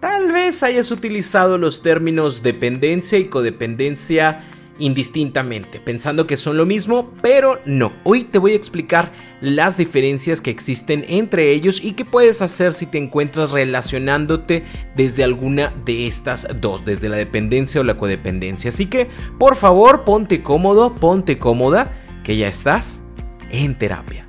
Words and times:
Tal 0.00 0.30
vez 0.30 0.62
hayas 0.62 0.92
utilizado 0.92 1.58
los 1.58 1.82
términos 1.82 2.42
dependencia 2.44 3.18
y 3.18 3.24
codependencia 3.24 4.44
indistintamente, 4.78 5.80
pensando 5.80 6.28
que 6.28 6.36
son 6.36 6.56
lo 6.56 6.66
mismo, 6.66 7.12
pero 7.20 7.58
no. 7.64 7.92
Hoy 8.04 8.22
te 8.22 8.38
voy 8.38 8.52
a 8.52 8.56
explicar 8.56 9.10
las 9.40 9.76
diferencias 9.76 10.40
que 10.40 10.50
existen 10.50 11.04
entre 11.08 11.50
ellos 11.50 11.82
y 11.82 11.94
qué 11.94 12.04
puedes 12.04 12.42
hacer 12.42 12.74
si 12.74 12.86
te 12.86 12.98
encuentras 12.98 13.50
relacionándote 13.50 14.62
desde 14.94 15.24
alguna 15.24 15.74
de 15.84 16.06
estas 16.06 16.46
dos, 16.60 16.84
desde 16.84 17.08
la 17.08 17.16
dependencia 17.16 17.80
o 17.80 17.84
la 17.84 17.96
codependencia. 17.96 18.68
Así 18.68 18.86
que, 18.86 19.08
por 19.36 19.56
favor, 19.56 20.04
ponte 20.04 20.44
cómodo, 20.44 20.94
ponte 20.94 21.40
cómoda, 21.40 21.90
que 22.22 22.36
ya 22.36 22.46
estás 22.46 23.00
en 23.50 23.76
terapia. 23.76 24.27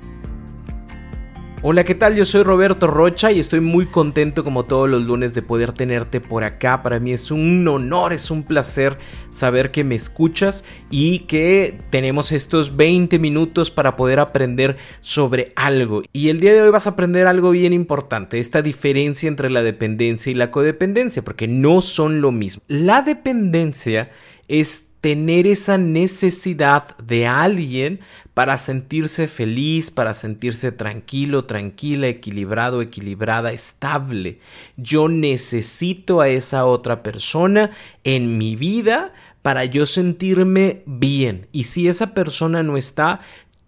Hola, 1.62 1.84
¿qué 1.84 1.94
tal? 1.94 2.16
Yo 2.16 2.24
soy 2.24 2.42
Roberto 2.42 2.86
Rocha 2.86 3.30
y 3.32 3.38
estoy 3.38 3.60
muy 3.60 3.84
contento 3.84 4.44
como 4.44 4.64
todos 4.64 4.88
los 4.88 5.02
lunes 5.02 5.34
de 5.34 5.42
poder 5.42 5.72
tenerte 5.72 6.18
por 6.18 6.42
acá. 6.42 6.82
Para 6.82 7.00
mí 7.00 7.12
es 7.12 7.30
un 7.30 7.68
honor, 7.68 8.14
es 8.14 8.30
un 8.30 8.44
placer 8.44 8.96
saber 9.30 9.70
que 9.70 9.84
me 9.84 9.94
escuchas 9.94 10.64
y 10.90 11.18
que 11.20 11.78
tenemos 11.90 12.32
estos 12.32 12.78
20 12.78 13.18
minutos 13.18 13.70
para 13.70 13.94
poder 13.94 14.20
aprender 14.20 14.78
sobre 15.02 15.52
algo. 15.54 16.02
Y 16.14 16.30
el 16.30 16.40
día 16.40 16.54
de 16.54 16.62
hoy 16.62 16.70
vas 16.70 16.86
a 16.86 16.90
aprender 16.90 17.26
algo 17.26 17.50
bien 17.50 17.74
importante, 17.74 18.38
esta 18.38 18.62
diferencia 18.62 19.28
entre 19.28 19.50
la 19.50 19.62
dependencia 19.62 20.32
y 20.32 20.36
la 20.36 20.50
codependencia, 20.50 21.22
porque 21.22 21.46
no 21.46 21.82
son 21.82 22.22
lo 22.22 22.32
mismo. 22.32 22.62
La 22.68 23.02
dependencia 23.02 24.10
es 24.48 24.86
tener 25.00 25.46
esa 25.46 25.78
necesidad 25.78 26.96
de 26.98 27.26
alguien 27.26 28.00
para 28.40 28.56
sentirse 28.56 29.28
feliz, 29.28 29.90
para 29.90 30.14
sentirse 30.14 30.72
tranquilo, 30.72 31.44
tranquila, 31.44 32.06
equilibrado, 32.06 32.80
equilibrada, 32.80 33.52
estable. 33.52 34.38
Yo 34.78 35.10
necesito 35.10 36.22
a 36.22 36.28
esa 36.30 36.64
otra 36.64 37.02
persona 37.02 37.70
en 38.02 38.38
mi 38.38 38.56
vida 38.56 39.12
para 39.42 39.66
yo 39.66 39.84
sentirme 39.84 40.82
bien. 40.86 41.48
Y 41.52 41.64
si 41.64 41.86
esa 41.86 42.14
persona 42.14 42.62
no 42.62 42.78
está, 42.78 43.20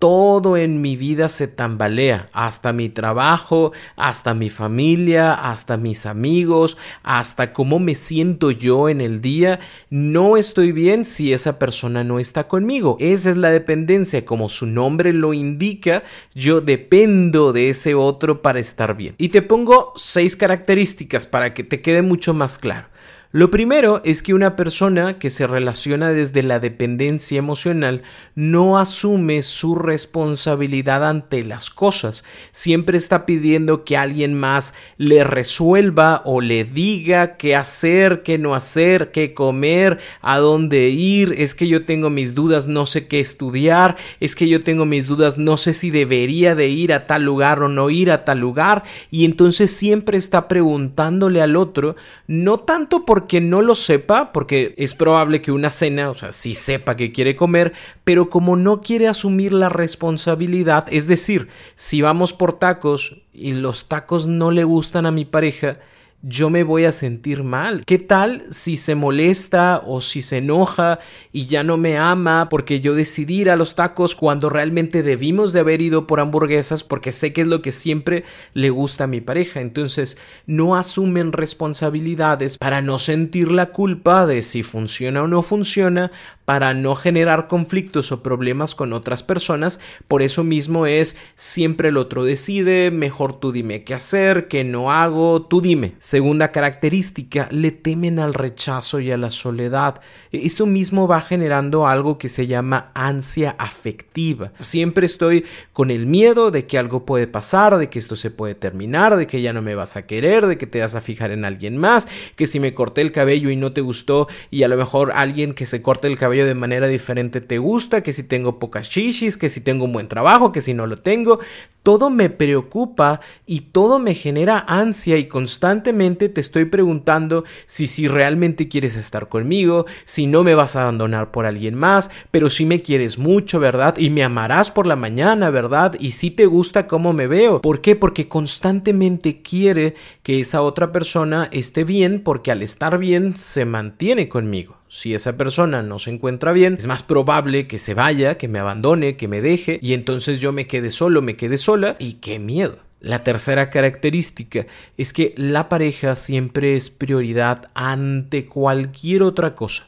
todo 0.03 0.57
en 0.57 0.81
mi 0.81 0.97
vida 0.97 1.29
se 1.29 1.47
tambalea, 1.47 2.29
hasta 2.33 2.73
mi 2.73 2.89
trabajo, 2.89 3.71
hasta 3.95 4.35
mi 4.35 4.51
familia, 4.51 5.33
hasta 5.33 5.77
mis 5.77 6.07
amigos, 6.07 6.77
hasta 7.05 7.53
cómo 7.53 7.79
me 7.79 7.95
siento 7.95 8.51
yo 8.51 8.89
en 8.89 9.01
el 9.01 9.21
día. 9.21 9.61
No 9.91 10.37
estoy 10.37 10.73
bien 10.73 11.05
si 11.05 11.33
esa 11.33 11.57
persona 11.61 12.03
no 12.03 12.19
está 12.19 12.49
conmigo. 12.49 12.97
Esa 12.99 13.31
es 13.31 13.37
la 13.37 13.51
dependencia, 13.51 14.25
como 14.25 14.49
su 14.49 14.67
nombre 14.67 15.13
lo 15.13 15.35
indica, 15.35 16.03
yo 16.35 16.61
dependo 16.61 17.53
de 17.53 17.71
ese 17.71 17.95
otro 17.95 18.43
para 18.43 18.59
estar 18.59 18.97
bien. 18.97 19.15
Y 19.19 19.29
te 19.29 19.41
pongo 19.41 19.93
seis 19.95 20.35
características 20.35 21.27
para 21.27 21.55
que 21.55 21.63
te 21.63 21.81
quede 21.81 22.03
mucho 22.03 22.35
más 22.35 22.59
claro. 22.59 22.89
Lo 23.35 23.51
primero 23.51 24.03
es 24.05 24.23
que 24.23 24.35
una 24.35 24.57
persona 24.57 25.19
que 25.19 25.31
se 25.31 25.47
relaciona 25.47 26.11
desde 26.11 26.43
la 26.43 26.61
dependencia 26.61 27.39
emocional 27.39 28.03
no 28.35 28.77
asume 28.79 29.41
su 29.41 29.75
responsabilidad 29.75 31.09
ante 31.09 31.43
las 31.43 31.71
cosas. 31.71 32.25
Siempre 32.53 32.99
está 32.99 33.25
pidiendo 33.25 33.85
que 33.85 33.97
alguien 33.97 34.35
más 34.35 34.75
le 34.99 35.25
resuelva 35.25 36.21
o 36.27 36.43
le 36.43 36.65
diga 36.65 37.39
qué 37.39 37.57
hacer, 37.57 38.23
qué 38.23 38.37
no 38.37 38.55
hacer, 38.55 39.13
qué 39.13 39.33
comer, 39.33 39.99
a 40.21 40.37
dónde 40.37 40.91
ir. 40.91 41.35
Es 41.39 41.55
que 41.55 41.69
yo 41.69 41.87
tengo 41.87 42.11
mis 42.11 42.35
dudas, 42.35 42.67
no 42.67 42.85
sé 42.85 43.07
qué 43.07 43.21
estudiar. 43.21 43.97
Es 44.21 44.37
que 44.37 44.47
yo 44.47 44.63
tengo 44.63 44.85
mis 44.85 45.07
dudas, 45.07 45.39
no 45.39 45.57
sé 45.57 45.73
si 45.73 45.91
debería 45.91 46.55
de 46.55 46.69
ir 46.69 46.93
a 46.93 47.07
tal 47.07 47.23
lugar 47.23 47.63
o 47.63 47.71
no 47.71 47.89
ir 47.89 48.11
a 48.11 48.27
tal 48.27 48.41
lugar. 48.41 48.83
Y 49.11 49.25
entonces 49.25 49.75
siempre 49.75 50.19
está 50.19 50.49
preguntándole 50.49 51.41
al 51.41 51.57
otro, 51.57 51.97
no 52.27 52.61
tanto 52.61 53.07
por 53.07 53.22
que 53.27 53.41
no 53.41 53.63
lo 53.63 53.75
sepa, 53.75 54.33
porque 54.33 54.75
es 54.77 54.95
probable 54.95 55.41
que 55.41 55.53
una 55.53 55.71
cena, 55.71 56.11
o 56.11 56.15
sea, 56.15 56.33
sí 56.33 56.55
sepa 56.55 56.97
que 56.97 57.13
quiere 57.13 57.37
comer, 57.37 57.73
pero 58.05 58.31
como 58.31 58.57
no 58.57 58.81
quiere 58.81 59.09
asumir 59.09 59.53
la 59.53 59.69
responsabilidad, 59.69 60.87
es 60.91 61.07
decir, 61.07 61.49
si 61.77 62.03
vamos 62.03 62.33
por 62.33 62.59
tacos 62.59 63.17
y 63.33 63.53
los 63.53 63.89
tacos 63.89 64.27
no 64.27 64.51
le 64.51 64.65
gustan 64.65 65.07
a 65.07 65.11
mi 65.13 65.25
pareja, 65.25 65.79
yo 66.23 66.51
me 66.51 66.63
voy 66.63 66.85
a 66.85 66.93
sentir 66.93 67.43
mal. 67.43 67.85
¿Qué 67.85 67.99
tal 67.99 68.45
si 68.51 68.77
se 68.77 68.95
molesta 68.95 69.83
o 69.85 70.01
si 70.01 70.23
se 70.23 70.39
enoja 70.39 71.01
y 71.33 71.47
ya 71.47 71.65
no 71.65 71.77
me 71.77 71.99
ama 71.99 72.49
porque 72.49 72.81
yo 72.81 72.95
decidí 72.95 73.41
ir 73.41 73.51
a 73.51 73.57
los 73.57 73.75
tacos 73.75 74.15
cuando 74.15 74.49
realmente 74.49 75.03
debimos 75.03 75.53
de 75.53 75.61
haber 75.61 75.83
ido 75.83 76.07
por 76.07 76.21
hamburguesas 76.21 76.85
porque 76.85 77.11
sé 77.11 77.33
que 77.33 77.41
es 77.41 77.49
lo 77.49 77.61
que 77.61 77.73
siempre 77.73 78.25
le 78.55 78.71
gusta 78.71 79.05
a 79.05 79.09
mi 79.09 79.21
pareja? 79.21 79.61
Entonces 79.61 80.17
no 80.47 80.77
asumen 80.77 81.33
responsabilidades 81.33 82.57
para 82.57 82.83
no 82.83 82.99
sentir 82.99 83.51
la 83.51 83.71
culpa 83.71 84.25
de 84.25 84.43
si 84.43 84.63
funciona 84.63 85.25
o 85.25 85.29
no 85.29 85.43
funciona, 85.43 86.13
para 86.53 86.75
no 86.75 86.95
generar 86.95 87.49
conflictos 87.49 88.13
o 88.13 88.23
problemas 88.23 88.75
con 88.75 88.93
otras 88.93 89.23
personas. 89.23 89.81
Por 90.07 90.21
eso 90.21 90.45
mismo 90.45 90.85
es 90.85 91.17
siempre 91.35 91.89
el 91.89 91.97
otro 91.97 92.25
decide, 92.25 92.91
mejor 92.91 93.41
tú 93.41 93.53
dime 93.53 93.85
qué 93.85 93.95
hacer, 93.95 94.49
qué 94.49 94.63
no 94.63 94.93
hago, 94.93 95.47
tú 95.47 95.63
dime. 95.63 95.95
Segunda 95.99 96.53
característica, 96.53 97.49
le 97.51 97.71
temen 97.71 98.19
al 98.19 98.35
rechazo 98.35 99.01
y 99.01 99.11
a 99.11 99.17
la 99.17 99.31
soledad. 99.31 100.03
Esto 100.31 100.67
mismo 100.67 101.09
va 101.09 101.23
generando 101.23 101.87
algo 101.87 102.19
que 102.19 102.29
se 102.29 102.47
llama 102.47 102.91
ansia 102.93 103.57
afectiva. 103.59 104.53
Siempre 104.59 105.07
estoy 105.07 105.47
con 105.73 105.91
el 105.91 106.05
miedo 106.05 106.51
de 106.51 106.67
que 106.67 106.77
algo 106.77 107.07
puede 107.07 107.29
pasar, 107.29 107.79
de 107.79 107.89
que 107.89 107.99
esto 107.99 108.15
se 108.15 108.31
puede 108.31 108.55
terminar, 108.55 109.17
de 109.17 109.27
que 109.27 109.41
ya 109.41 109.55
no 109.55 109.63
me 109.63 109.75
vas 109.75 109.97
a 109.97 110.05
querer, 110.05 110.47
de 110.47 110.59
que 110.59 110.67
te 110.67 110.83
vas 110.83 110.95
a 110.95 111.01
fijar 111.01 111.31
en 111.31 111.47
alguien 111.47 111.79
más, 111.79 112.07
que 112.37 112.47
si 112.47 112.61
me 112.61 112.75
corté 112.75 113.01
el 113.01 113.11
cabello 113.11 113.49
y 113.49 113.57
no 113.57 113.73
te 113.73 113.81
gustó 113.81 114.29
y 114.51 114.65
a 114.65 114.69
lo 114.69 114.77
mejor 114.77 115.13
alguien 115.15 115.55
que 115.55 115.65
se 115.65 115.81
corte 115.81 116.09
el 116.09 116.19
cabello 116.19 116.42
de 116.45 116.55
manera 116.55 116.87
diferente 116.87 117.41
te 117.41 117.59
gusta, 117.59 118.03
que 118.03 118.13
si 118.13 118.23
tengo 118.23 118.59
pocas 118.59 118.89
chichis, 118.89 119.37
que 119.37 119.51
si 119.51 119.61
tengo 119.61 119.85
un 119.85 119.93
buen 119.93 120.09
trabajo, 120.09 120.53
que 120.53 120.61
si 120.61 120.75
no 120.75 120.87
lo 120.87 120.97
tengo, 120.97 121.41
todo 121.83 122.11
me 122.11 122.31
preocupa 122.31 123.21
y 123.47 123.61
todo 123.61 123.99
me 123.99 124.15
genera 124.15 124.65
ansia 124.69 125.19
y 125.19 125.27
constantemente 125.27 126.29
te 126.29 126.41
estoy 126.41 126.67
preguntando 126.67 127.45
si, 127.67 127.87
si 127.87 128.09
realmente 128.09 128.69
quieres 128.69 128.97
estar 128.97 129.29
conmigo, 129.29 129.87
si 130.05 130.27
no 130.27 130.43
me 130.43 130.55
vas 130.55 130.77
a 130.77 130.83
abandonar 130.83 131.31
por 131.31 131.47
alguien 131.47 131.75
más, 131.75 132.11
pero 132.31 132.51
si 132.51 132.67
me 132.67 132.83
quieres 132.83 133.19
mucho, 133.19 133.59
¿verdad? 133.61 133.97
Y 133.99 134.11
me 134.11 134.23
amarás 134.23 134.71
por 134.71 134.87
la 134.87 134.97
mañana, 134.97 135.51
¿verdad? 135.51 135.97
Y 135.99 136.13
si 136.13 136.31
te 136.31 136.47
gusta 136.47 136.87
cómo 136.87 137.13
me 137.13 137.27
veo. 137.27 137.61
¿Por 137.61 137.81
qué? 137.81 137.97
Porque 137.97 138.29
constantemente 138.29 139.43
quiere 139.43 139.95
que 140.23 140.41
esa 140.41 140.63
otra 140.63 140.93
persona 140.93 141.49
esté 141.53 141.85
bien 141.85 142.21
porque 142.21 142.51
al 142.51 142.63
estar 142.63 142.99
bien 142.99 143.37
se 143.37 143.65
mantiene 143.65 144.29
conmigo. 144.29 144.82
Si 144.95 145.15
esa 145.15 145.39
persona 145.39 145.81
no 145.81 145.99
se 145.99 146.11
encuentra 146.11 146.53
bien, 146.53 146.75
es 146.79 146.85
más 146.85 147.03
probable 147.03 147.67
que 147.67 147.79
se 147.79 147.95
vaya, 147.95 148.37
que 148.37 148.47
me 148.47 148.59
abandone, 148.59 149.17
que 149.17 149.27
me 149.27 149.41
deje 149.41 149.79
y 149.81 149.95
entonces 149.95 150.39
yo 150.39 150.53
me 150.53 150.67
quede 150.67 150.91
solo, 150.91 151.23
me 151.23 151.35
quede 151.35 151.57
sola 151.57 151.97
y 151.99 152.15
qué 152.21 152.39
miedo. 152.39 152.77
La 153.01 153.25
tercera 153.25 153.71
característica 153.71 154.67
es 154.99 155.15
que 155.15 155.33
la 155.39 155.71
pareja 155.71 156.15
siempre 156.15 156.77
es 156.77 156.91
prioridad 156.91 157.71
ante 157.73 158.45
cualquier 158.45 159.23
otra 159.23 159.55
cosa 159.55 159.87